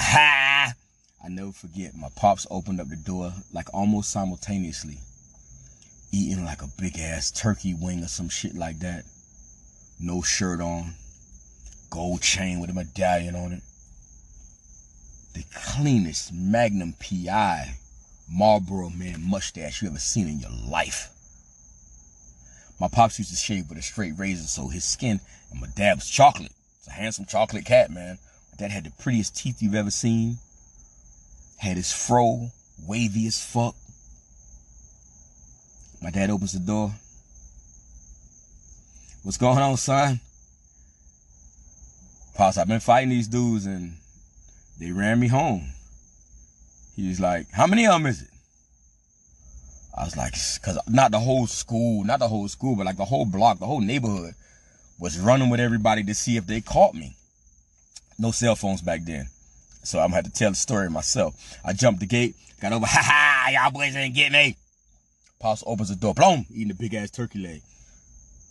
Ha! 0.00 0.72
I 1.24 1.28
never 1.28 1.52
forget. 1.52 1.94
My 1.94 2.08
pops 2.16 2.44
opened 2.50 2.80
up 2.80 2.88
the 2.88 2.96
door 2.96 3.32
like 3.52 3.72
almost 3.72 4.10
simultaneously, 4.10 4.98
eating 6.10 6.44
like 6.44 6.62
a 6.62 6.68
big 6.76 6.98
ass 6.98 7.30
turkey 7.30 7.74
wing 7.74 8.02
or 8.02 8.08
some 8.08 8.28
shit 8.28 8.56
like 8.56 8.80
that. 8.80 9.04
No 10.00 10.22
shirt 10.22 10.60
on, 10.60 10.94
gold 11.90 12.22
chain 12.22 12.60
with 12.60 12.70
a 12.70 12.72
medallion 12.72 13.34
on 13.34 13.52
it. 13.52 13.62
The 15.34 15.44
cleanest 15.52 16.32
Magnum 16.32 16.94
PI 17.00 17.78
Marlboro 18.30 18.90
man 18.90 19.22
mustache 19.28 19.82
you 19.82 19.88
ever 19.88 19.98
seen 19.98 20.28
in 20.28 20.38
your 20.38 20.50
life. 20.50 21.08
My 22.78 22.86
pops 22.86 23.18
used 23.18 23.30
to 23.30 23.36
shave 23.36 23.68
with 23.68 23.78
a 23.78 23.82
straight 23.82 24.16
razor, 24.16 24.46
so 24.46 24.68
his 24.68 24.84
skin 24.84 25.20
and 25.50 25.60
my 25.60 25.66
dad 25.74 25.96
was 25.96 26.08
chocolate. 26.08 26.52
It's 26.78 26.86
a 26.86 26.92
handsome 26.92 27.24
chocolate 27.24 27.64
cat, 27.64 27.90
man. 27.90 28.18
My 28.52 28.56
dad 28.56 28.70
had 28.70 28.84
the 28.84 28.90
prettiest 29.02 29.36
teeth 29.36 29.60
you've 29.60 29.74
ever 29.74 29.90
seen. 29.90 30.38
Had 31.56 31.76
his 31.76 31.92
fro 31.92 32.50
wavy 32.86 33.26
as 33.26 33.42
fuck. 33.42 33.74
My 36.00 36.10
dad 36.10 36.30
opens 36.30 36.52
the 36.52 36.60
door. 36.60 36.94
What's 39.22 39.36
going 39.36 39.58
on, 39.58 39.76
son? 39.76 40.20
Pops, 42.34 42.56
I've 42.56 42.68
been 42.68 42.80
fighting 42.80 43.10
these 43.10 43.26
dudes 43.26 43.66
and 43.66 43.96
they 44.78 44.92
ran 44.92 45.18
me 45.18 45.26
home. 45.26 45.72
He's 46.94 47.20
like, 47.20 47.50
how 47.52 47.66
many 47.66 47.86
of 47.86 47.94
them 47.94 48.06
is 48.06 48.22
it? 48.22 48.28
I 49.96 50.04
was 50.04 50.16
like, 50.16 50.32
cause 50.62 50.78
not 50.88 51.10
the 51.10 51.18
whole 51.18 51.48
school, 51.48 52.04
not 52.04 52.20
the 52.20 52.28
whole 52.28 52.46
school, 52.46 52.76
but 52.76 52.86
like 52.86 52.96
the 52.96 53.04
whole 53.04 53.24
block, 53.24 53.58
the 53.58 53.66
whole 53.66 53.80
neighborhood 53.80 54.34
was 55.00 55.18
running 55.18 55.50
with 55.50 55.58
everybody 55.58 56.04
to 56.04 56.14
see 56.14 56.36
if 56.36 56.46
they 56.46 56.60
caught 56.60 56.94
me. 56.94 57.16
No 58.20 58.30
cell 58.30 58.54
phones 58.54 58.82
back 58.82 59.00
then. 59.04 59.26
So 59.82 59.98
I'm 59.98 60.06
gonna 60.10 60.16
have 60.16 60.24
to 60.26 60.32
tell 60.32 60.50
the 60.50 60.56
story 60.56 60.88
myself. 60.90 61.56
I 61.64 61.72
jumped 61.72 62.00
the 62.00 62.06
gate, 62.06 62.36
got 62.60 62.72
over, 62.72 62.86
ha 62.86 63.00
ha, 63.02 63.50
y'all 63.52 63.72
boys 63.72 63.94
didn't 63.94 64.14
get 64.14 64.30
me. 64.30 64.56
Pops 65.40 65.64
opens 65.66 65.88
the 65.88 65.96
door, 65.96 66.14
boom, 66.14 66.46
eating 66.52 66.70
a 66.70 66.74
big 66.74 66.94
ass 66.94 67.10
turkey 67.10 67.40
leg. 67.40 67.62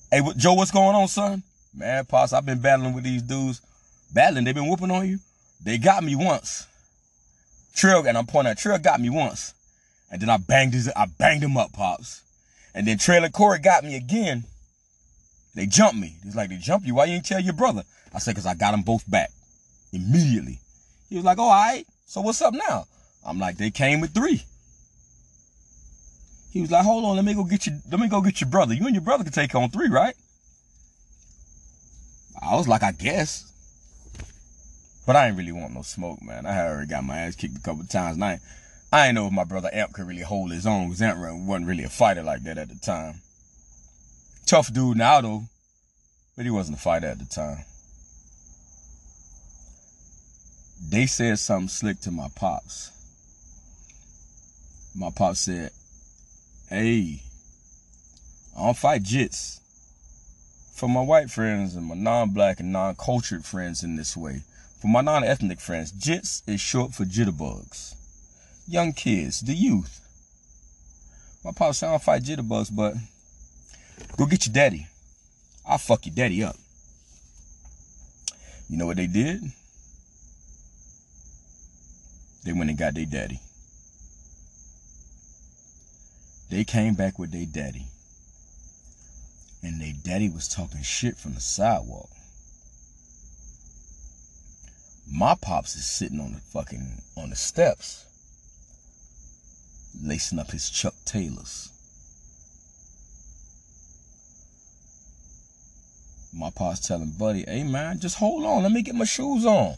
Hey, 0.10 0.22
what, 0.22 0.38
Joe, 0.38 0.54
what's 0.54 0.72
going 0.72 0.96
on, 0.96 1.10
son? 1.10 1.43
Man, 1.76 2.06
Pops, 2.06 2.32
I've 2.32 2.46
been 2.46 2.62
battling 2.62 2.93
with 2.93 3.04
these 3.04 3.22
dudes. 3.22 3.62
Battling, 4.13 4.46
They've 4.46 4.56
been 4.56 4.70
whooping 4.70 4.89
on 4.89 5.06
you? 5.06 5.20
They 5.62 5.78
got 5.78 6.02
me 6.02 6.15
once. 6.15 6.65
Trill, 7.76 8.08
and 8.08 8.17
I'm 8.17 8.26
pointing 8.26 8.52
at 8.52 8.58
Trill 8.58 8.78
got 8.80 9.02
me 9.02 9.10
once. 9.10 9.54
And 10.10 10.22
then 10.22 10.30
I 10.30 10.38
banged 10.38 10.74
his, 10.74 10.89
I 10.96 11.08
banged 11.08 11.43
him 11.43 11.58
up, 11.58 11.74
pops. 11.74 12.22
And 12.74 12.88
then 12.88 12.98
Trailer 12.98 13.28
Corey 13.28 13.60
got 13.60 13.84
me 13.84 13.98
again. 13.98 14.46
They 15.56 15.65
jumped 15.65 15.98
me. 15.98 16.15
He's 16.24 16.38
like, 16.38 16.50
they 16.50 16.58
jumped 16.58 16.88
you. 16.88 16.96
Why 16.96 17.06
you 17.06 17.15
ain't 17.15 17.26
tell 17.26 17.41
your 17.41 17.54
brother? 17.54 17.84
I 18.13 18.20
said, 18.20 18.36
cause 18.36 18.46
I 18.46 18.54
got 18.54 18.72
them 18.72 18.84
both 18.84 19.10
back 19.10 19.32
immediately. 19.91 20.60
He 21.10 21.17
was 21.17 21.26
like, 21.26 21.38
oh, 21.38 21.43
all 21.43 21.50
right. 21.50 21.86
So 22.06 22.22
what's 22.22 22.41
up 22.41 22.54
now? 22.54 22.86
I'm 23.26 23.39
like, 23.39 23.58
they 23.58 23.72
came 23.72 24.00
with 24.00 24.13
three. 24.13 24.43
He 26.52 26.62
was 26.62 26.72
like, 26.72 26.84
hold 26.84 27.06
on, 27.06 27.16
let 27.16 27.26
me 27.26 27.34
go 27.34 27.44
get 27.44 27.68
you, 27.68 27.80
let 27.92 28.00
me 28.00 28.08
go 28.08 28.22
get 28.22 28.42
your 28.42 28.50
brother. 28.50 28.74
You 28.74 28.86
and 28.86 28.96
your 28.96 29.04
brother 29.04 29.24
can 29.24 29.34
take 29.34 29.54
on 29.54 29.70
three, 29.70 29.90
right? 29.90 30.16
I 32.42 32.56
was 32.56 32.68
like, 32.68 32.84
I 32.84 32.92
guess. 32.92 33.52
But 35.06 35.16
I 35.16 35.28
ain't 35.28 35.38
really 35.38 35.52
want 35.52 35.74
no 35.74 35.82
smoke, 35.82 36.22
man. 36.22 36.46
I 36.46 36.68
already 36.68 36.88
got 36.88 37.04
my 37.04 37.18
ass 37.18 37.36
kicked 37.36 37.58
a 37.58 37.62
couple 37.62 37.86
times. 37.86 38.16
And 38.16 38.24
I, 38.26 38.40
I 38.92 39.08
ain't 39.08 39.16
know 39.16 39.28
if 39.28 39.34
my 39.34 39.44
brother 39.44 39.70
Amp 39.72 39.94
could 39.94 40.08
really 40.08 40.22
hold 40.22 40.52
his 40.52 40.68
own 40.68 40.88
because 40.88 41.02
Amp 41.02 41.20
wasn't 41.20 41.68
really 41.68 41.84
a 41.84 41.90
fighter 41.90 42.24
like 42.24 42.44
that 42.44 42.58
at 42.58 42.70
the 42.70 42.76
time. 42.76 43.22
Tough 44.46 44.74
dude 44.74 44.98
now 44.98 45.22
though, 45.22 45.44
but 46.36 46.46
he 46.46 46.52
wasn't 46.52 46.78
a 46.78 46.82
fighter 46.82 47.08
at 47.08 47.20
the 47.20 47.26
time. 47.26 47.66
They 50.90 51.06
said 51.06 51.40
something 51.40 51.68
slick 51.68 52.00
to 52.02 52.12
my 52.12 52.28
pops. 52.36 52.92
My 54.96 55.10
pops 55.10 55.42
said, 55.42 55.72
hey, 56.70 57.22
I 58.58 58.66
don't 58.66 58.78
fight 58.78 59.04
jits. 59.04 59.60
For 60.76 60.88
my 60.88 61.02
white 61.02 61.32
friends 61.32 61.76
and 61.76 61.86
my 61.86 61.96
non-black 61.96 62.60
and 62.60 62.72
non-cultured 62.72 63.46
friends 63.46 63.84
in 63.84 63.96
this 63.96 64.16
way, 64.16 64.44
for 64.80 64.88
my 64.88 65.02
non-ethnic 65.02 65.60
friends, 65.60 65.92
jits 65.92 66.44
is 66.48 66.62
short 66.62 66.94
for 66.94 67.06
jitterbugs 67.06 67.96
young 68.68 68.92
kids, 68.92 69.42
the 69.42 69.54
youth. 69.54 70.02
My 71.44 71.52
pops 71.52 71.80
said, 71.80 71.88
I 71.88 71.92
don't 71.92 72.04
fight 72.04 72.24
jitterbugs, 72.24 72.76
but 72.76 72.96
go 74.18 74.26
get 74.26 74.46
your 74.46 74.54
daddy. 74.54 74.88
I'll 75.66 75.78
fuck 75.78 76.06
your 76.06 76.16
daddy 76.16 76.44
up. 76.44 76.56
You 78.70 78.78
know 78.78 78.86
what 78.86 78.98
they 78.98 79.08
did? 79.08 79.42
They 82.44 82.52
went 82.52 82.70
and 82.70 82.80
got 82.80 82.94
their 82.94 83.06
daddy. 83.06 83.40
They 86.50 86.64
came 86.64 86.94
back 86.94 87.20
with 87.20 87.32
their 87.32 87.46
daddy. 87.46 87.88
And 89.64 89.82
their 89.82 89.94
daddy 90.04 90.30
was 90.30 90.48
talking 90.48 90.82
shit 90.82 91.18
from 91.18 91.34
the 91.34 91.42
sidewalk. 91.42 92.10
My 95.10 95.36
pops 95.36 95.76
is 95.76 95.86
sitting 95.86 96.20
on 96.20 96.34
the 96.34 96.40
fucking 96.40 97.02
on 97.16 97.30
the 97.30 97.36
steps 97.36 98.06
lacing 100.04 100.40
up 100.40 100.52
his 100.52 100.70
Chuck 100.70 100.94
Taylors. 101.06 101.72
My 106.34 106.50
pa's 106.52 106.80
telling 106.80 107.12
Buddy, 107.18 107.46
hey 107.48 107.64
man, 107.64 108.00
just 108.00 108.18
hold 108.18 108.44
on. 108.46 108.64
Let 108.64 108.72
me 108.72 108.82
get 108.82 108.96
my 108.96 109.06
shoes 109.06 109.46
on. 109.46 109.76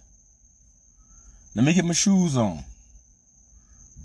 Let 1.56 1.64
me 1.64 1.74
get 1.74 1.86
my 1.86 1.94
shoes 1.94 2.36
on. 2.36 2.64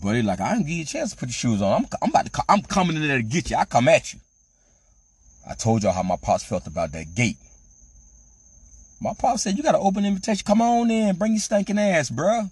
Buddy, 0.05 0.21
like, 0.21 0.39
I 0.39 0.53
didn't 0.53 0.67
give 0.67 0.77
you 0.77 0.83
a 0.83 0.87
chance 0.87 1.13
to 1.13 1.17
put 1.17 1.31
your 1.31 1.33
shoes 1.33 1.63
on. 1.63 1.73
I'm, 1.73 1.89
I'm 2.03 2.11
about 2.11 2.31
to, 2.31 2.43
I'm 2.47 2.61
coming 2.61 2.97
in 2.97 3.09
there 3.09 3.17
to 3.17 3.23
get 3.23 3.49
you. 3.49 3.57
I 3.57 3.65
come 3.65 3.89
at 3.89 4.13
you. 4.13 4.21
I 5.49 5.55
told 5.55 5.83
y'all 5.83 5.93
how 5.93 6.03
my 6.03 6.17
pops 6.17 6.45
felt 6.45 6.67
about 6.67 6.93
that 6.93 7.15
gate. 7.15 7.39
My 9.01 9.15
pop 9.19 9.39
said, 9.39 9.57
you 9.57 9.63
got 9.63 9.75
an 9.75 9.81
open 9.83 10.05
invitation. 10.05 10.45
Come 10.45 10.61
on 10.61 10.91
in. 10.91 11.17
Bring 11.17 11.33
your 11.33 11.41
stinking 11.41 11.79
ass, 11.79 12.11
bruh. 12.11 12.51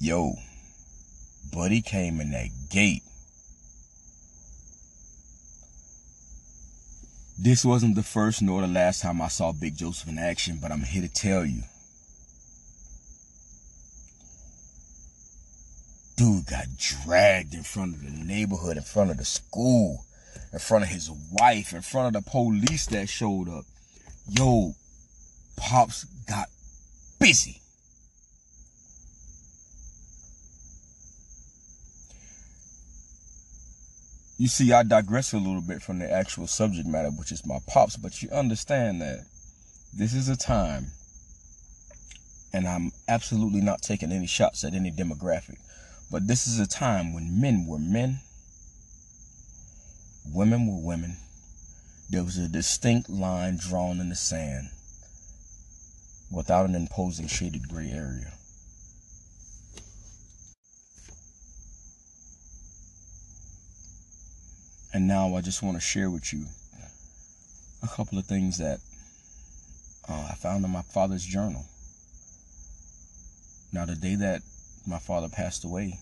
Yo, 0.00 0.36
Buddy 1.52 1.82
came 1.82 2.22
in 2.22 2.30
that 2.30 2.48
gate. 2.70 3.02
This 7.38 7.62
wasn't 7.62 7.94
the 7.94 8.02
first 8.02 8.40
nor 8.40 8.62
the 8.62 8.68
last 8.68 9.02
time 9.02 9.20
I 9.20 9.28
saw 9.28 9.52
Big 9.52 9.76
Joseph 9.76 10.08
in 10.08 10.18
action, 10.18 10.58
but 10.62 10.72
I'm 10.72 10.82
here 10.82 11.02
to 11.02 11.12
tell 11.12 11.44
you. 11.44 11.64
Dude 16.22 16.46
got 16.46 16.66
dragged 16.78 17.52
in 17.52 17.64
front 17.64 17.96
of 17.96 18.02
the 18.04 18.24
neighborhood, 18.24 18.76
in 18.76 18.84
front 18.84 19.10
of 19.10 19.16
the 19.16 19.24
school, 19.24 20.04
in 20.52 20.60
front 20.60 20.84
of 20.84 20.90
his 20.90 21.10
wife, 21.32 21.72
in 21.72 21.82
front 21.82 22.14
of 22.14 22.24
the 22.24 22.30
police 22.30 22.86
that 22.86 23.08
showed 23.08 23.48
up. 23.48 23.64
Yo, 24.28 24.76
Pops 25.56 26.04
got 26.28 26.46
busy. 27.18 27.60
You 34.38 34.46
see, 34.46 34.72
I 34.72 34.84
digress 34.84 35.32
a 35.32 35.38
little 35.38 35.60
bit 35.60 35.82
from 35.82 35.98
the 35.98 36.08
actual 36.08 36.46
subject 36.46 36.86
matter, 36.86 37.10
which 37.10 37.32
is 37.32 37.44
my 37.44 37.58
pops, 37.66 37.96
but 37.96 38.22
you 38.22 38.30
understand 38.30 39.00
that 39.00 39.26
this 39.92 40.14
is 40.14 40.28
a 40.28 40.36
time, 40.36 40.86
and 42.52 42.68
I'm 42.68 42.92
absolutely 43.08 43.60
not 43.60 43.82
taking 43.82 44.12
any 44.12 44.28
shots 44.28 44.62
at 44.62 44.74
any 44.74 44.92
demographic, 44.92 45.56
But 46.12 46.26
this 46.26 46.46
is 46.46 46.60
a 46.60 46.66
time 46.66 47.14
when 47.14 47.40
men 47.40 47.64
were 47.66 47.78
men, 47.78 48.20
women 50.30 50.66
were 50.66 50.86
women. 50.86 51.16
There 52.10 52.22
was 52.22 52.36
a 52.36 52.48
distinct 52.48 53.08
line 53.08 53.56
drawn 53.56 53.98
in 53.98 54.10
the 54.10 54.14
sand 54.14 54.68
without 56.30 56.68
an 56.68 56.74
imposing 56.74 57.28
shaded 57.28 57.66
gray 57.66 57.90
area. 57.90 58.30
And 64.92 65.08
now 65.08 65.34
I 65.34 65.40
just 65.40 65.62
want 65.62 65.78
to 65.78 65.80
share 65.80 66.10
with 66.10 66.30
you 66.30 66.44
a 67.82 67.88
couple 67.88 68.18
of 68.18 68.26
things 68.26 68.58
that 68.58 68.80
uh, 70.06 70.28
I 70.30 70.34
found 70.34 70.62
in 70.66 70.70
my 70.70 70.82
father's 70.82 71.24
journal. 71.24 71.64
Now, 73.72 73.86
the 73.86 73.94
day 73.94 74.16
that 74.16 74.42
my 74.86 74.98
father 74.98 75.28
passed 75.28 75.64
away, 75.64 75.98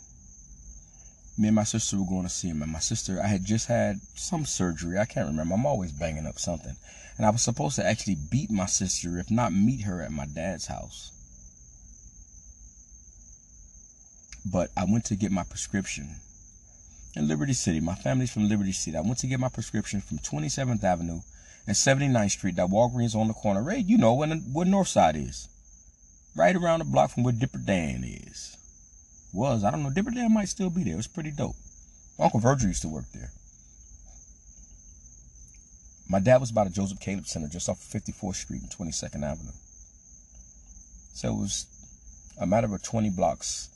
me 1.41 1.49
and 1.49 1.55
my 1.55 1.65
sister 1.65 1.97
were 1.97 2.07
going 2.07 2.25
to 2.25 2.29
see 2.29 2.49
him. 2.49 2.63
And 2.63 2.71
my 2.71 2.79
sister, 2.81 3.21
I 3.23 3.27
had 3.27 3.45
just 3.45 3.67
had 3.67 4.01
some 4.15 4.45
surgery. 4.45 4.99
I 4.99 5.07
can't 5.07 5.29
remember. 5.29 5.55
I'm 5.55 5.67
always 5.67 5.93
banging 5.93 6.27
up 6.27 6.39
something. 6.39 6.77
And 7.17 7.27
I 7.27 7.31
was 7.31 7.43
supposed 7.43 7.77
to 7.77 7.87
actually 7.87 8.17
beat 8.31 8.51
my 8.51 8.67
sister, 8.67 9.19
if 9.19 9.31
not 9.31 9.53
meet 9.53 9.83
her 9.83 10.03
at 10.03 10.13
my 10.13 10.27
dad's 10.27 10.67
house. 10.67 11.13
But 14.51 14.71
I 14.77 14.85
went 14.85 15.05
to 15.07 15.17
get 15.17 15.33
my 15.33 15.43
prescription 15.45 16.17
in 17.17 17.29
Liberty 17.29 17.53
City. 17.53 17.81
My 17.81 17.95
family's 17.95 18.33
from 18.33 18.49
Liberty 18.49 18.73
City. 18.73 18.97
I 18.97 19.03
went 19.03 19.19
to 19.19 19.27
get 19.27 19.41
my 19.41 19.49
prescription 19.49 20.01
from 20.01 20.19
27th 20.19 20.83
Avenue 20.83 21.21
and 21.67 21.77
79th 21.77 22.31
Street. 22.31 22.57
That 22.57 22.69
Walgreens 22.69 23.15
on 23.15 23.29
the 23.29 23.35
corner. 23.35 23.63
Right, 23.63 23.85
you 23.85 23.99
know 23.99 24.15
where, 24.15 24.29
where 24.29 24.67
North 24.67 24.89
Side 24.89 25.17
is. 25.17 25.49
Right 26.37 26.57
around 26.57 26.79
the 26.79 26.85
block 26.85 27.11
from 27.11 27.25
where 27.25 27.35
Dipper 27.35 27.59
Dan 27.59 28.05
is. 28.05 28.57
Was. 29.33 29.65
I 29.65 29.71
don't 29.71 29.83
know. 29.83 29.91
Dipper 29.91 30.11
Dan 30.11 30.35
might 30.35 30.49
still 30.49 30.71
be 30.71 30.83
there. 30.83 30.95
It 30.95 30.97
was 30.97 31.07
pretty 31.07 31.31
dope. 31.31 31.57
Uncle 32.19 32.41
Virgil 32.41 32.69
used 32.69 32.83
to 32.83 32.89
work 32.89 33.05
there. 33.15 33.31
My 36.09 36.19
dad 36.19 36.41
was 36.41 36.51
by 36.51 36.65
the 36.65 36.71
Joseph 36.71 36.99
Caleb 36.99 37.27
Center 37.27 37.49
just 37.49 37.69
off 37.69 37.79
of 37.81 38.03
54th 38.03 38.35
Street 38.35 38.63
and 38.63 38.71
22nd 38.71 39.23
Avenue. 39.23 39.53
So 41.15 41.29
it 41.29 41.37
was 41.37 41.67
a 42.41 42.47
matter 42.47 42.75
of 42.75 42.83
20 42.83 43.11
blocks 43.11 43.69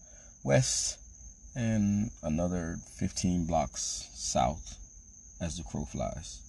west 0.43 0.99
and 1.55 2.11
another 2.23 2.77
15 2.97 3.47
blocks 3.47 4.09
south 4.15 4.77
as 5.41 5.57
the 5.57 5.63
crow 5.63 5.85
flies. 5.85 6.41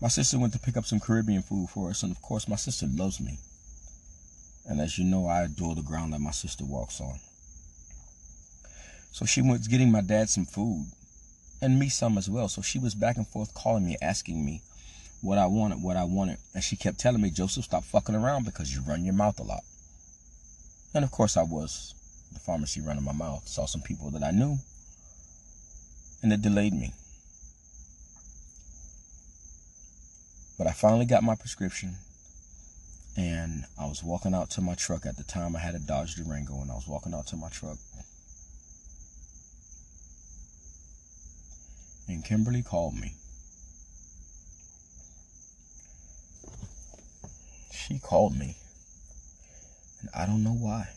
My 0.00 0.08
sister 0.08 0.38
went 0.38 0.52
to 0.54 0.58
pick 0.58 0.76
up 0.76 0.86
some 0.86 0.98
Caribbean 0.98 1.42
food 1.42 1.68
for 1.68 1.90
us, 1.90 2.02
and 2.02 2.10
of 2.10 2.20
course, 2.22 2.48
my 2.48 2.56
sister 2.56 2.86
loves 2.88 3.20
me. 3.20 3.38
And 4.66 4.80
as 4.80 4.98
you 4.98 5.04
know, 5.04 5.26
I 5.26 5.42
adore 5.42 5.74
the 5.74 5.82
ground 5.82 6.12
that 6.12 6.20
my 6.20 6.30
sister 6.30 6.64
walks 6.64 7.00
on. 7.00 7.20
So 9.12 9.26
she 9.26 9.42
was 9.42 9.68
getting 9.68 9.92
my 9.92 10.00
dad 10.00 10.28
some 10.30 10.46
food 10.46 10.86
and 11.60 11.78
me 11.78 11.88
some 11.88 12.18
as 12.18 12.28
well. 12.28 12.48
So 12.48 12.62
she 12.62 12.78
was 12.78 12.94
back 12.94 13.16
and 13.16 13.28
forth 13.28 13.54
calling 13.54 13.86
me, 13.86 13.96
asking 14.02 14.44
me 14.44 14.62
what 15.20 15.38
I 15.38 15.46
wanted, 15.46 15.82
what 15.82 15.96
I 15.96 16.04
wanted. 16.04 16.38
And 16.54 16.64
she 16.64 16.76
kept 16.76 16.98
telling 16.98 17.20
me, 17.20 17.30
Joseph, 17.30 17.64
stop 17.64 17.84
fucking 17.84 18.14
around 18.14 18.44
because 18.44 18.74
you 18.74 18.82
run 18.82 19.04
your 19.04 19.14
mouth 19.14 19.38
a 19.38 19.44
lot. 19.44 19.62
And 20.94 21.04
of 21.04 21.10
course, 21.10 21.36
I 21.36 21.42
was 21.42 21.94
the 22.32 22.40
pharmacy 22.40 22.80
running 22.80 23.04
my 23.04 23.12
mouth, 23.12 23.46
saw 23.46 23.66
some 23.66 23.82
people 23.82 24.10
that 24.10 24.22
I 24.22 24.30
knew, 24.30 24.58
and 26.22 26.32
it 26.32 26.42
delayed 26.42 26.72
me. 26.72 26.92
But 30.58 30.66
I 30.66 30.72
finally 30.72 31.06
got 31.06 31.22
my 31.22 31.34
prescription, 31.34 31.96
and 33.16 33.64
I 33.78 33.86
was 33.86 34.02
walking 34.02 34.34
out 34.34 34.50
to 34.50 34.60
my 34.60 34.74
truck. 34.74 35.06
At 35.06 35.16
the 35.16 35.24
time, 35.24 35.56
I 35.56 35.58
had 35.58 35.74
a 35.74 35.78
Dodge 35.78 36.14
Durango, 36.14 36.60
and 36.60 36.70
I 36.70 36.74
was 36.74 36.86
walking 36.86 37.14
out 37.14 37.26
to 37.28 37.36
my 37.36 37.48
truck. 37.48 37.78
And 42.12 42.22
Kimberly 42.22 42.62
called 42.62 42.94
me. 42.94 43.14
She 47.72 47.98
called 47.98 48.36
me, 48.36 48.56
and 50.00 50.10
I 50.14 50.26
don't 50.26 50.44
know 50.44 50.52
why. 50.52 50.90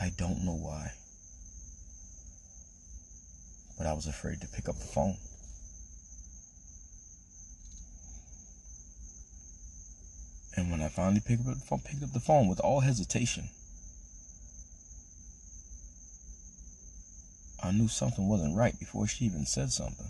I 0.00 0.12
don't 0.16 0.44
know 0.44 0.54
why. 0.54 0.92
But 3.76 3.88
I 3.88 3.92
was 3.92 4.06
afraid 4.06 4.40
to 4.42 4.46
pick 4.46 4.68
up 4.68 4.76
the 4.76 4.86
phone. 4.86 5.16
And 10.56 10.70
when 10.70 10.80
I 10.80 10.88
finally 10.88 11.20
picked 11.20 11.46
up 11.48 11.54
the 11.54 11.66
phone, 11.66 11.80
picked 11.80 12.04
up 12.04 12.12
the 12.12 12.20
phone 12.20 12.46
with 12.46 12.60
all 12.60 12.80
hesitation, 12.80 13.48
I 17.66 17.72
knew 17.72 17.88
something 17.88 18.28
wasn't 18.28 18.56
right 18.56 18.78
before 18.78 19.06
she 19.06 19.24
even 19.24 19.44
said 19.44 19.72
something. 19.72 20.06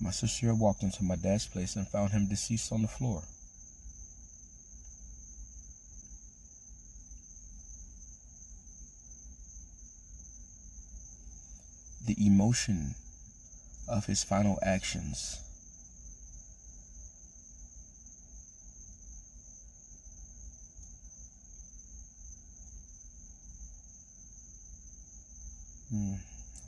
My 0.00 0.10
sister 0.10 0.54
walked 0.54 0.82
into 0.82 1.02
my 1.02 1.16
dad's 1.16 1.46
place 1.46 1.76
and 1.76 1.88
found 1.88 2.12
him 2.12 2.28
deceased 2.28 2.70
on 2.72 2.82
the 2.82 2.88
floor. 2.88 3.22
the 12.06 12.26
emotion 12.26 12.94
of 13.88 14.06
his 14.06 14.22
final 14.22 14.58
actions. 14.62 15.40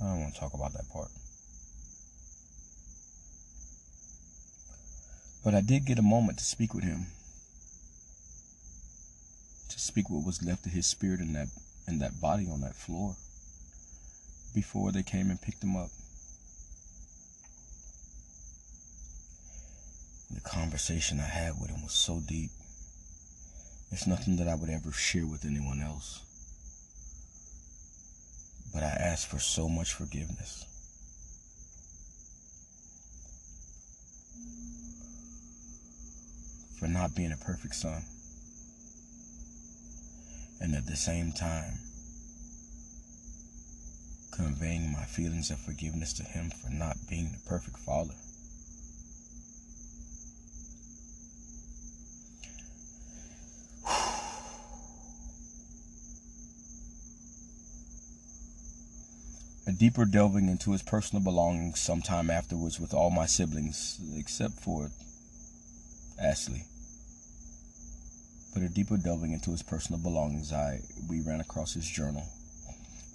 I 0.00 0.04
don't 0.04 0.20
want 0.20 0.34
to 0.34 0.40
talk 0.40 0.54
about 0.54 0.72
that 0.74 0.88
part. 0.92 1.08
But 5.44 5.54
I 5.54 5.60
did 5.60 5.86
get 5.86 5.98
a 5.98 6.02
moment 6.02 6.38
to 6.38 6.44
speak 6.44 6.74
with 6.74 6.84
him. 6.84 7.06
To 9.70 9.78
speak 9.78 10.10
what 10.10 10.26
was 10.26 10.42
left 10.42 10.66
of 10.66 10.72
his 10.72 10.86
spirit 10.86 11.20
in 11.20 11.32
that 11.34 11.48
in 11.86 12.00
that 12.00 12.20
body 12.20 12.48
on 12.50 12.62
that 12.62 12.74
floor 12.74 13.14
before 14.54 14.90
they 14.90 15.02
came 15.02 15.30
and 15.30 15.40
picked 15.40 15.62
him 15.62 15.76
up. 15.76 15.90
The 20.34 20.40
conversation 20.40 21.20
I 21.20 21.28
had 21.28 21.60
with 21.60 21.70
him 21.70 21.84
was 21.84 21.92
so 21.92 22.20
deep. 22.26 22.50
It's 23.92 24.06
nothing 24.06 24.36
that 24.36 24.48
I 24.48 24.56
would 24.56 24.68
ever 24.68 24.90
share 24.90 25.26
with 25.26 25.44
anyone 25.44 25.80
else. 25.80 26.25
But 28.76 28.84
I 28.84 28.88
ask 28.88 29.26
for 29.26 29.38
so 29.38 29.70
much 29.70 29.94
forgiveness. 29.94 30.66
For 36.78 36.86
not 36.86 37.14
being 37.14 37.32
a 37.32 37.38
perfect 37.38 37.74
son. 37.74 38.04
And 40.60 40.74
at 40.74 40.84
the 40.84 40.94
same 40.94 41.32
time, 41.32 41.78
conveying 44.30 44.92
my 44.92 45.04
feelings 45.06 45.50
of 45.50 45.58
forgiveness 45.58 46.12
to 46.12 46.24
him 46.24 46.50
for 46.50 46.68
not 46.68 46.98
being 47.08 47.32
the 47.32 47.48
perfect 47.48 47.78
father. 47.78 48.12
Deeper 59.76 60.04
delving 60.04 60.48
into 60.48 60.72
his 60.72 60.82
personal 60.82 61.22
belongings 61.22 61.80
sometime 61.80 62.30
afterwards 62.30 62.80
with 62.80 62.94
all 62.94 63.10
my 63.10 63.26
siblings, 63.26 64.00
except 64.16 64.54
for 64.54 64.90
Ashley. 66.22 66.62
But 68.54 68.62
a 68.62 68.68
deeper 68.68 68.96
delving 68.96 69.32
into 69.32 69.50
his 69.50 69.62
personal 69.62 70.00
belongings, 70.00 70.52
I 70.52 70.80
we 71.08 71.20
ran 71.20 71.40
across 71.40 71.74
his 71.74 71.86
journal 71.86 72.24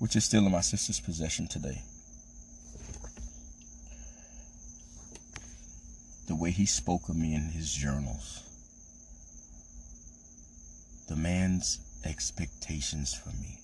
which 0.02 0.16
is 0.16 0.26
still 0.26 0.48
in 0.48 0.52
my 0.52 0.62
sister's 0.62 1.00
possession 1.00 1.46
today. 1.48 1.80
The 6.26 6.34
way 6.34 6.50
he 6.50 6.66
spoke 6.66 7.08
of 7.08 7.16
me 7.16 7.36
in 7.36 7.52
his 7.52 7.72
journals. 7.72 8.42
The 11.08 11.16
man's 11.16 11.78
expectations 12.04 13.14
for 13.14 13.30
me 13.30 13.60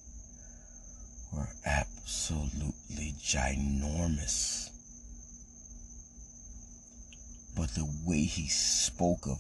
were 1.34 1.50
absolutely 1.66 2.77
ginormous. 2.90 4.70
But 7.56 7.70
the 7.76 7.88
way 8.06 8.24
he 8.24 8.48
spoke 8.48 9.26
of 9.28 9.40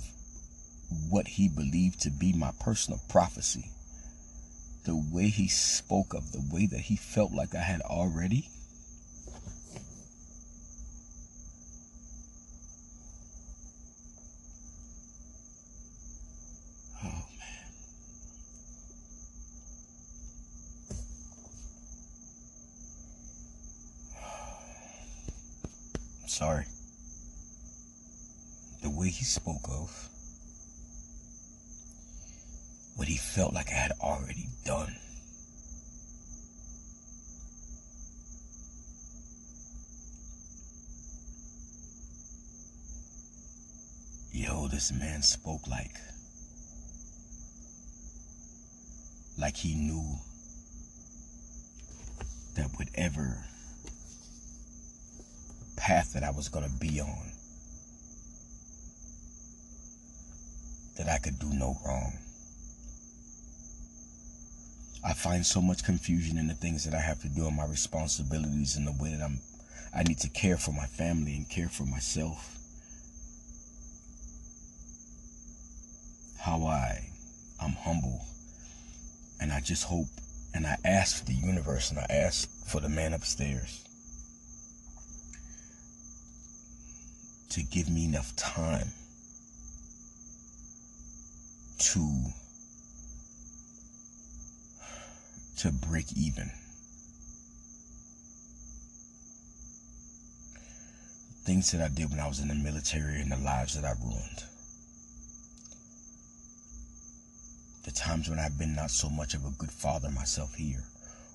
what 1.09 1.27
he 1.27 1.47
believed 1.49 2.01
to 2.01 2.09
be 2.09 2.33
my 2.33 2.51
personal 2.59 2.99
prophecy 3.09 3.71
the 4.87 4.95
way 5.11 5.27
he 5.27 5.49
spoke 5.49 6.13
of 6.13 6.31
the 6.31 6.41
way 6.49 6.65
that 6.65 6.79
he 6.79 6.95
felt 6.95 7.33
like 7.33 7.53
I 7.53 7.59
had 7.59 7.81
already 7.81 8.47
oh 17.03 17.23
sorry. 26.27 26.65
The 28.81 28.89
way 28.89 29.09
he 29.09 29.25
spoke 29.25 29.67
of 29.69 30.09
what 32.97 33.07
he 33.07 33.15
felt 33.15 33.53
like 33.53 33.69
I 33.71 33.75
had 33.75 33.91
already 34.01 34.49
done. 34.65 34.95
Yo, 44.31 44.67
this 44.87 44.99
man 44.99 45.21
spoke 45.21 45.67
like 45.67 45.95
like 49.37 49.57
he 49.57 49.75
knew 49.75 50.15
that 52.55 52.69
whatever 52.77 53.43
path 55.75 56.13
that 56.13 56.23
I 56.23 56.31
was 56.31 56.49
going 56.49 56.65
to 56.65 56.71
be 56.79 56.99
on, 56.99 57.31
that 60.97 61.07
I 61.07 61.17
could 61.19 61.37
do 61.37 61.49
no 61.53 61.77
wrong. 61.85 62.13
I 65.05 65.13
find 65.13 65.45
so 65.45 65.61
much 65.61 65.83
confusion 65.83 66.37
in 66.37 66.47
the 66.47 66.55
things 66.55 66.83
that 66.85 66.95
I 66.95 67.01
have 67.01 67.21
to 67.21 67.29
do 67.29 67.45
and 67.45 67.55
my 67.55 67.65
responsibilities 67.65 68.75
and 68.75 68.87
the 68.87 69.03
way 69.03 69.11
that 69.11 69.21
I'm 69.21 69.39
I 69.93 70.03
need 70.03 70.19
to 70.19 70.29
care 70.29 70.57
for 70.57 70.71
my 70.71 70.85
family 70.85 71.35
and 71.35 71.49
care 71.49 71.69
for 71.69 71.83
myself. 71.83 72.56
How 76.47 76.65
I 76.65 77.09
I'm 77.59 77.73
humble 77.73 78.21
and 79.41 79.51
I 79.51 79.59
just 79.59 79.83
hope 79.83 80.07
and 80.53 80.65
I 80.65 80.77
ask 80.85 81.25
the 81.25 81.33
universe 81.33 81.89
and 81.89 81.99
I 81.99 82.05
ask 82.09 82.49
for 82.65 82.79
the 82.79 82.87
man 82.87 83.11
upstairs 83.11 83.83
to 87.49 87.63
give 87.63 87.89
me 87.89 88.05
enough 88.05 88.33
time 88.37 88.87
to 91.79 92.23
to 95.57 95.71
break 95.73 96.13
even. 96.15 96.49
Things 101.43 101.73
that 101.73 101.81
I 101.81 101.93
did 101.93 102.09
when 102.09 102.21
I 102.21 102.27
was 102.29 102.39
in 102.39 102.47
the 102.47 102.55
military 102.55 103.19
and 103.19 103.33
the 103.33 103.37
lives 103.37 103.75
that 103.75 103.83
I 103.83 103.95
ruined. 104.01 104.45
The 107.87 107.93
times 107.93 108.27
when 108.27 108.37
I've 108.37 108.57
been 108.57 108.75
not 108.75 108.91
so 108.91 109.09
much 109.09 109.33
of 109.33 109.45
a 109.45 109.51
good 109.51 109.71
father 109.71 110.11
myself 110.11 110.55
here, 110.55 110.83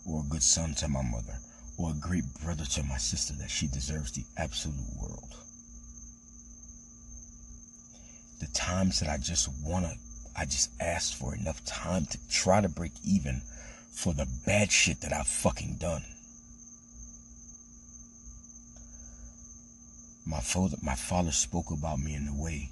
or 0.05 0.21
a 0.21 0.29
good 0.29 0.43
son 0.43 0.75
to 0.75 0.87
my 0.87 1.01
mother, 1.01 1.39
or 1.79 1.93
a 1.93 1.95
great 1.95 2.25
brother 2.45 2.67
to 2.67 2.83
my 2.83 2.99
sister 2.99 3.33
that 3.39 3.51
she 3.51 3.69
deserves 3.69 4.13
the 4.13 4.27
absolute 4.37 4.95
world. 5.01 5.35
The 8.41 8.49
times 8.49 9.01
that 9.01 9.09
I 9.09 9.17
just 9.17 9.49
wanna, 9.65 9.95
I 10.37 10.45
just 10.45 10.69
asked 10.79 11.15
for 11.15 11.35
enough 11.35 11.65
time 11.65 12.05
to 12.05 12.19
try 12.29 12.61
to 12.61 12.69
break 12.69 12.93
even 13.03 13.41
for 13.91 14.13
the 14.13 14.29
bad 14.45 14.71
shit 14.71 15.01
that 15.01 15.15
I've 15.15 15.27
fucking 15.27 15.77
done. 15.77 16.05
My 20.27 20.41
father, 20.41 20.77
my 20.83 20.97
father 20.97 21.33
spoke 21.33 21.71
about 21.71 21.99
me 21.99 22.15
in 22.15 22.29
a 22.29 22.35
way 22.35 22.69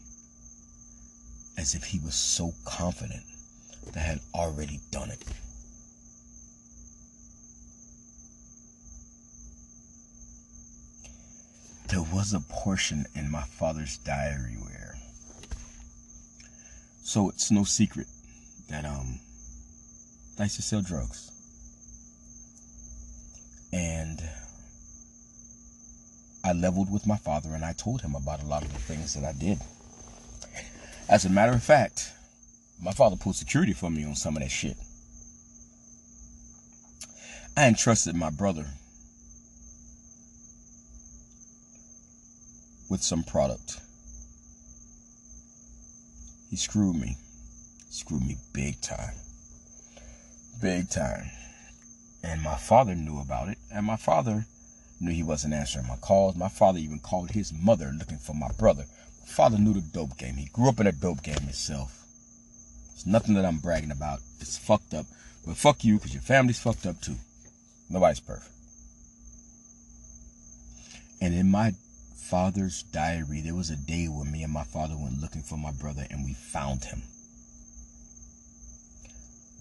as 1.56 1.74
if 1.74 1.84
he 1.84 1.98
was 1.98 2.14
so 2.14 2.52
confident 2.66 3.24
that 3.92 4.00
had 4.00 4.20
already 4.34 4.80
done 4.90 5.10
it. 5.10 5.22
There 11.88 12.02
was 12.02 12.32
a 12.34 12.40
portion 12.40 13.06
in 13.16 13.30
my 13.30 13.42
father's 13.42 13.98
diary 13.98 14.56
where, 14.62 14.94
so 17.02 17.28
it's 17.28 17.50
no 17.50 17.64
secret 17.64 18.06
that 18.68 18.84
um 18.84 19.18
I 20.38 20.44
used 20.44 20.56
to 20.56 20.62
sell 20.62 20.80
drugs. 20.80 21.30
And 23.72 24.22
I 26.42 26.52
leveled 26.52 26.90
with 26.90 27.06
my 27.06 27.16
father 27.16 27.50
and 27.54 27.64
I 27.64 27.72
told 27.72 28.00
him 28.00 28.14
about 28.14 28.42
a 28.42 28.46
lot 28.46 28.62
of 28.62 28.72
the 28.72 28.78
things 28.78 29.14
that 29.14 29.24
I 29.24 29.32
did. 29.32 29.58
As 31.08 31.24
a 31.26 31.28
matter 31.28 31.52
of 31.52 31.62
fact, 31.62 32.12
my 32.82 32.92
father 32.92 33.16
pulled 33.16 33.36
security 33.36 33.72
for 33.72 33.90
me 33.90 34.04
on 34.04 34.14
some 34.14 34.36
of 34.36 34.42
that 34.42 34.50
shit. 34.50 34.76
I 37.56 37.66
entrusted 37.66 38.14
my 38.14 38.30
brother 38.30 38.66
with 42.88 43.02
some 43.02 43.22
product. 43.22 43.80
He 46.48 46.56
screwed 46.56 46.96
me. 46.96 47.16
Screwed 47.90 48.22
me 48.22 48.36
big 48.52 48.80
time 48.80 49.14
big 50.60 50.90
time. 50.90 51.30
And 52.22 52.42
my 52.42 52.56
father 52.56 52.94
knew 52.94 53.20
about 53.20 53.48
it. 53.48 53.58
And 53.72 53.86
my 53.86 53.96
father 53.96 54.44
knew 55.00 55.12
he 55.12 55.22
wasn't 55.22 55.54
answering 55.54 55.86
my 55.86 55.96
calls. 55.96 56.36
My 56.36 56.48
father 56.48 56.78
even 56.78 56.98
called 56.98 57.30
his 57.30 57.52
mother 57.52 57.92
looking 57.98 58.18
for 58.18 58.34
my 58.34 58.50
brother. 58.58 58.84
My 59.20 59.26
father 59.26 59.58
knew 59.58 59.72
the 59.72 59.80
dope 59.80 60.18
game. 60.18 60.34
He 60.34 60.46
grew 60.52 60.68
up 60.68 60.80
in 60.80 60.86
a 60.86 60.92
dope 60.92 61.22
game 61.22 61.40
himself. 61.40 61.99
It's 63.00 63.06
nothing 63.06 63.34
that 63.36 63.46
I'm 63.46 63.56
bragging 63.56 63.92
about. 63.92 64.20
It's 64.40 64.58
fucked 64.58 64.92
up. 64.92 65.06
But 65.46 65.56
fuck 65.56 65.84
you, 65.84 65.94
because 65.96 66.12
your 66.12 66.20
family's 66.20 66.60
fucked 66.60 66.84
up 66.84 67.00
too. 67.00 67.16
Nobody's 67.88 68.20
perfect. 68.20 68.52
And 71.22 71.32
in 71.32 71.50
my 71.50 71.72
father's 72.14 72.82
diary, 72.82 73.40
there 73.40 73.54
was 73.54 73.70
a 73.70 73.76
day 73.76 74.04
when 74.04 74.30
me 74.30 74.42
and 74.42 74.52
my 74.52 74.64
father 74.64 74.96
went 74.98 75.18
looking 75.18 75.40
for 75.40 75.56
my 75.56 75.70
brother 75.70 76.06
and 76.10 76.26
we 76.26 76.34
found 76.34 76.84
him 76.84 77.00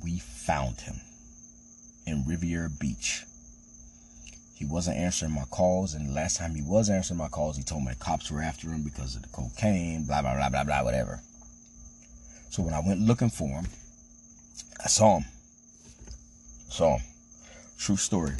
we 0.03 0.19
found 0.19 0.81
him 0.81 0.99
in 2.05 2.25
Riviera 2.27 2.69
Beach. 2.69 3.23
He 4.55 4.65
wasn't 4.65 4.97
answering 4.97 5.31
my 5.31 5.45
calls, 5.45 5.93
and 5.93 6.09
the 6.09 6.13
last 6.13 6.37
time 6.37 6.55
he 6.55 6.61
was 6.61 6.89
answering 6.89 7.17
my 7.19 7.29
calls, 7.29 7.55
he 7.55 7.63
told 7.63 7.85
me 7.85 7.93
the 7.93 7.99
cops 7.99 8.29
were 8.29 8.41
after 8.41 8.67
him 8.67 8.83
because 8.83 9.15
of 9.15 9.21
the 9.21 9.29
cocaine, 9.29 10.03
blah, 10.03 10.21
blah, 10.21 10.35
blah, 10.35 10.49
blah, 10.49 10.63
blah, 10.65 10.83
whatever. 10.83 11.21
So 12.49 12.63
when 12.63 12.73
I 12.73 12.81
went 12.85 13.01
looking 13.01 13.29
for 13.29 13.47
him, 13.47 13.67
I 14.83 14.87
saw 14.87 15.19
him. 15.19 15.25
Saw 16.69 16.97
him. 16.97 17.05
True 17.77 17.97
story. 17.97 18.33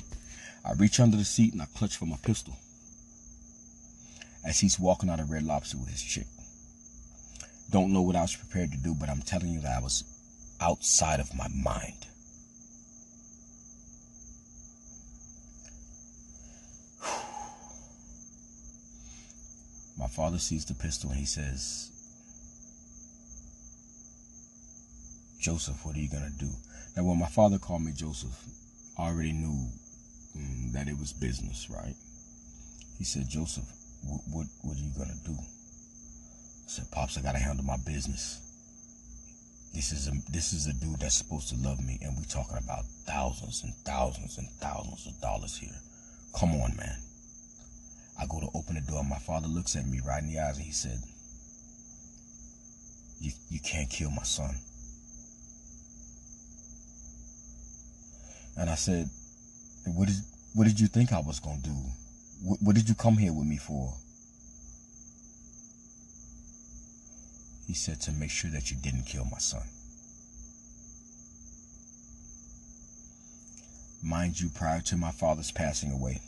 I 0.66 0.74
reach 0.74 1.00
under 1.00 1.16
the 1.16 1.24
seat 1.24 1.54
and 1.54 1.62
I 1.62 1.66
clutch 1.76 1.98
for 1.98 2.06
my 2.06 2.18
pistol 2.24 2.56
as 4.46 4.60
he's 4.60 4.80
walking 4.80 5.10
out 5.10 5.20
of 5.20 5.30
Red 5.30 5.44
Lobster 5.44 5.78
with 5.78 5.90
his 5.90 6.02
chick. 6.02 6.26
Don't 7.72 7.94
know 7.94 8.02
what 8.02 8.16
I 8.16 8.22
was 8.22 8.36
prepared 8.36 8.72
to 8.72 8.78
do, 8.78 8.96
but 8.96 9.10
I'm 9.10 9.22
telling 9.22 9.52
you 9.52 9.60
that 9.62 9.78
I 9.78 9.82
was 9.82 10.04
outside 10.60 11.20
of 11.20 11.34
my 11.36 11.48
mind. 11.50 12.08
My 20.00 20.08
father 20.08 20.40
sees 20.40 20.66
the 20.66 20.74
pistol 20.74 21.12
and 21.12 21.20
he 21.20 21.26
says, 21.26 21.92
Joseph, 25.40 25.86
what 25.86 25.96
are 25.96 26.00
you 26.00 26.10
going 26.10 26.30
to 26.30 26.46
do? 26.46 26.52
Now, 26.98 27.04
when 27.04 27.18
my 27.18 27.28
father 27.28 27.58
called 27.58 27.84
me 27.84 27.94
Joseph, 27.96 28.38
I 28.98 29.08
already 29.08 29.32
knew 29.32 29.70
mm, 30.38 30.74
that 30.74 30.90
it 30.90 31.00
was 31.00 31.14
business, 31.14 31.70
right? 31.70 31.96
He 32.98 33.06
said, 33.06 33.30
Joseph, 33.30 33.64
what, 34.04 34.20
what, 34.30 34.48
what 34.64 34.76
are 34.76 34.82
you 34.82 34.92
going 34.98 35.10
to 35.10 35.30
do? 35.30 35.38
I 35.40 36.68
said, 36.68 36.92
Pops, 36.92 37.18
I 37.18 37.22
got 37.22 37.32
to 37.34 37.40
handle 37.40 37.64
my 37.64 37.78
business. 37.78 38.42
This 39.74 39.92
is 39.92 40.08
a 40.08 40.32
this 40.32 40.52
is 40.52 40.66
a 40.66 40.74
dude 40.74 41.00
that's 41.00 41.16
supposed 41.16 41.50
to 41.50 41.56
love 41.56 41.80
me, 41.86 42.00
and 42.02 42.18
we 42.18 42.26
talking 42.26 42.58
about 42.58 42.86
thousands 43.06 43.64
and 43.64 43.72
thousands 43.86 44.40
and 44.40 44.50
thousands 44.60 45.06
of 45.06 45.22
dollars 45.22 45.58
here. 45.58 45.78
Come 46.36 46.54
on, 46.56 46.76
man. 46.76 46.98
I 48.20 48.26
go 48.26 48.40
to 48.40 48.50
open 48.56 48.76
the 48.76 48.82
door. 48.82 49.04
My 49.04 49.20
father 49.20 49.48
looks 49.48 49.76
at 49.76 49.88
me 49.88 50.02
right 50.06 50.24
in 50.24 50.30
the 50.30 50.40
eyes, 50.40 50.58
and 50.58 50.66
he 50.66 50.72
said, 50.72 51.00
"You 53.22 53.32
you 53.50 53.60
can't 53.60 53.90
kill 53.92 54.10
my 54.10 54.24
son." 54.24 54.56
And 58.60 58.70
I 58.70 58.76
said, 58.76 59.10
"What 59.86 60.10
did 60.10 60.18
what 60.54 60.68
did 60.68 60.82
you 60.82 60.88
think 60.88 61.14
I 61.14 61.22
was 61.22 61.40
gonna 61.40 61.62
do? 61.62 61.76
What, 62.44 62.62
what 62.62 62.76
did 62.76 62.90
you 62.90 62.94
come 62.96 63.18
here 63.18 63.32
with 63.32 63.48
me 63.48 63.56
for?" 63.56 63.96
He 67.66 67.74
said 67.74 68.02
to 68.02 68.12
make 68.12 68.32
sure 68.32 68.52
that 68.52 68.70
you 68.70 68.76
didn't 68.76 69.04
kill 69.04 69.24
my 69.24 69.38
son. 69.38 69.64
Mind 74.04 74.42
you, 74.42 74.50
prior 74.50 74.82
to 74.82 74.98
my 74.98 75.12
father's 75.12 75.52
passing 75.52 75.94
away, 75.94 76.20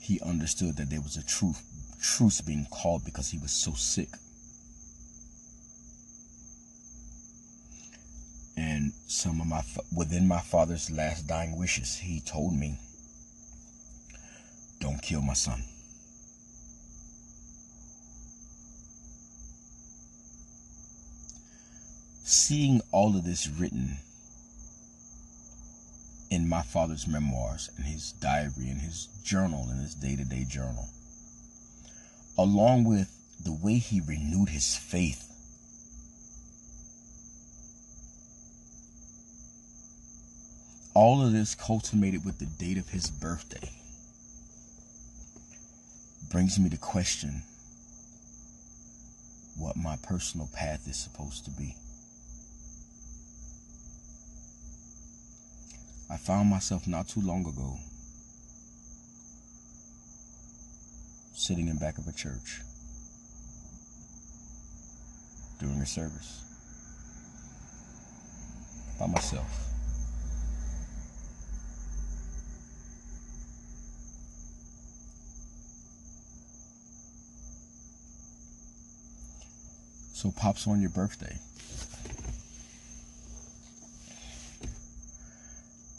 he 0.00 0.20
understood 0.20 0.76
that 0.76 0.88
there 0.88 1.02
was 1.02 1.18
a 1.18 1.22
truth, 1.22 1.62
truce 2.00 2.40
being 2.40 2.66
called 2.70 3.04
because 3.04 3.30
he 3.30 3.38
was 3.38 3.52
so 3.52 3.74
sick. 3.74 4.08
And 8.74 8.92
some 9.06 9.40
of 9.40 9.46
my, 9.46 9.62
within 9.94 10.26
my 10.26 10.40
father's 10.40 10.90
last 10.90 11.28
dying 11.28 11.56
wishes, 11.56 11.98
he 11.98 12.18
told 12.18 12.54
me 12.54 12.76
Don't 14.80 15.00
kill 15.00 15.22
my 15.22 15.34
son. 15.34 15.62
Seeing 22.24 22.80
all 22.90 23.16
of 23.16 23.24
this 23.24 23.46
written 23.46 23.98
in 26.30 26.48
my 26.48 26.62
father's 26.62 27.06
memoirs, 27.06 27.70
in 27.78 27.84
his 27.84 28.10
diary, 28.10 28.68
in 28.68 28.80
his 28.80 29.06
journal, 29.22 29.68
in 29.70 29.78
his 29.78 29.94
day 29.94 30.16
to 30.16 30.24
day 30.24 30.44
journal, 30.50 30.88
along 32.36 32.82
with 32.82 33.08
the 33.40 33.52
way 33.52 33.78
he 33.78 34.00
renewed 34.00 34.48
his 34.48 34.74
faith 34.76 35.30
all 40.94 41.26
of 41.26 41.32
this 41.32 41.54
culminated 41.56 42.24
with 42.24 42.38
the 42.38 42.46
date 42.46 42.78
of 42.78 42.88
his 42.88 43.10
birthday 43.10 43.70
brings 46.30 46.58
me 46.58 46.70
to 46.70 46.76
question 46.76 47.42
what 49.56 49.76
my 49.76 49.96
personal 50.02 50.48
path 50.52 50.88
is 50.88 50.96
supposed 50.96 51.44
to 51.44 51.50
be. 51.50 51.76
I 56.10 56.16
found 56.16 56.48
myself 56.48 56.86
not 56.86 57.08
too 57.08 57.20
long 57.20 57.46
ago 57.46 57.76
sitting 61.34 61.68
in 61.68 61.76
back 61.76 61.98
of 61.98 62.06
a 62.06 62.12
church 62.12 62.60
during 65.58 65.80
a 65.80 65.86
service 65.86 66.40
by 68.98 69.06
myself. 69.06 69.73
So 80.24 80.30
pops 80.30 80.66
on 80.66 80.80
your 80.80 80.88
birthday. 80.88 81.36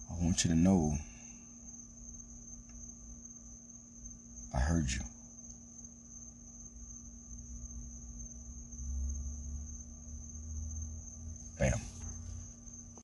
I 0.10 0.24
want 0.26 0.44
you 0.44 0.50
to 0.50 0.56
know 0.56 0.98
I 4.52 4.58
heard 4.58 4.90
you. 4.90 5.02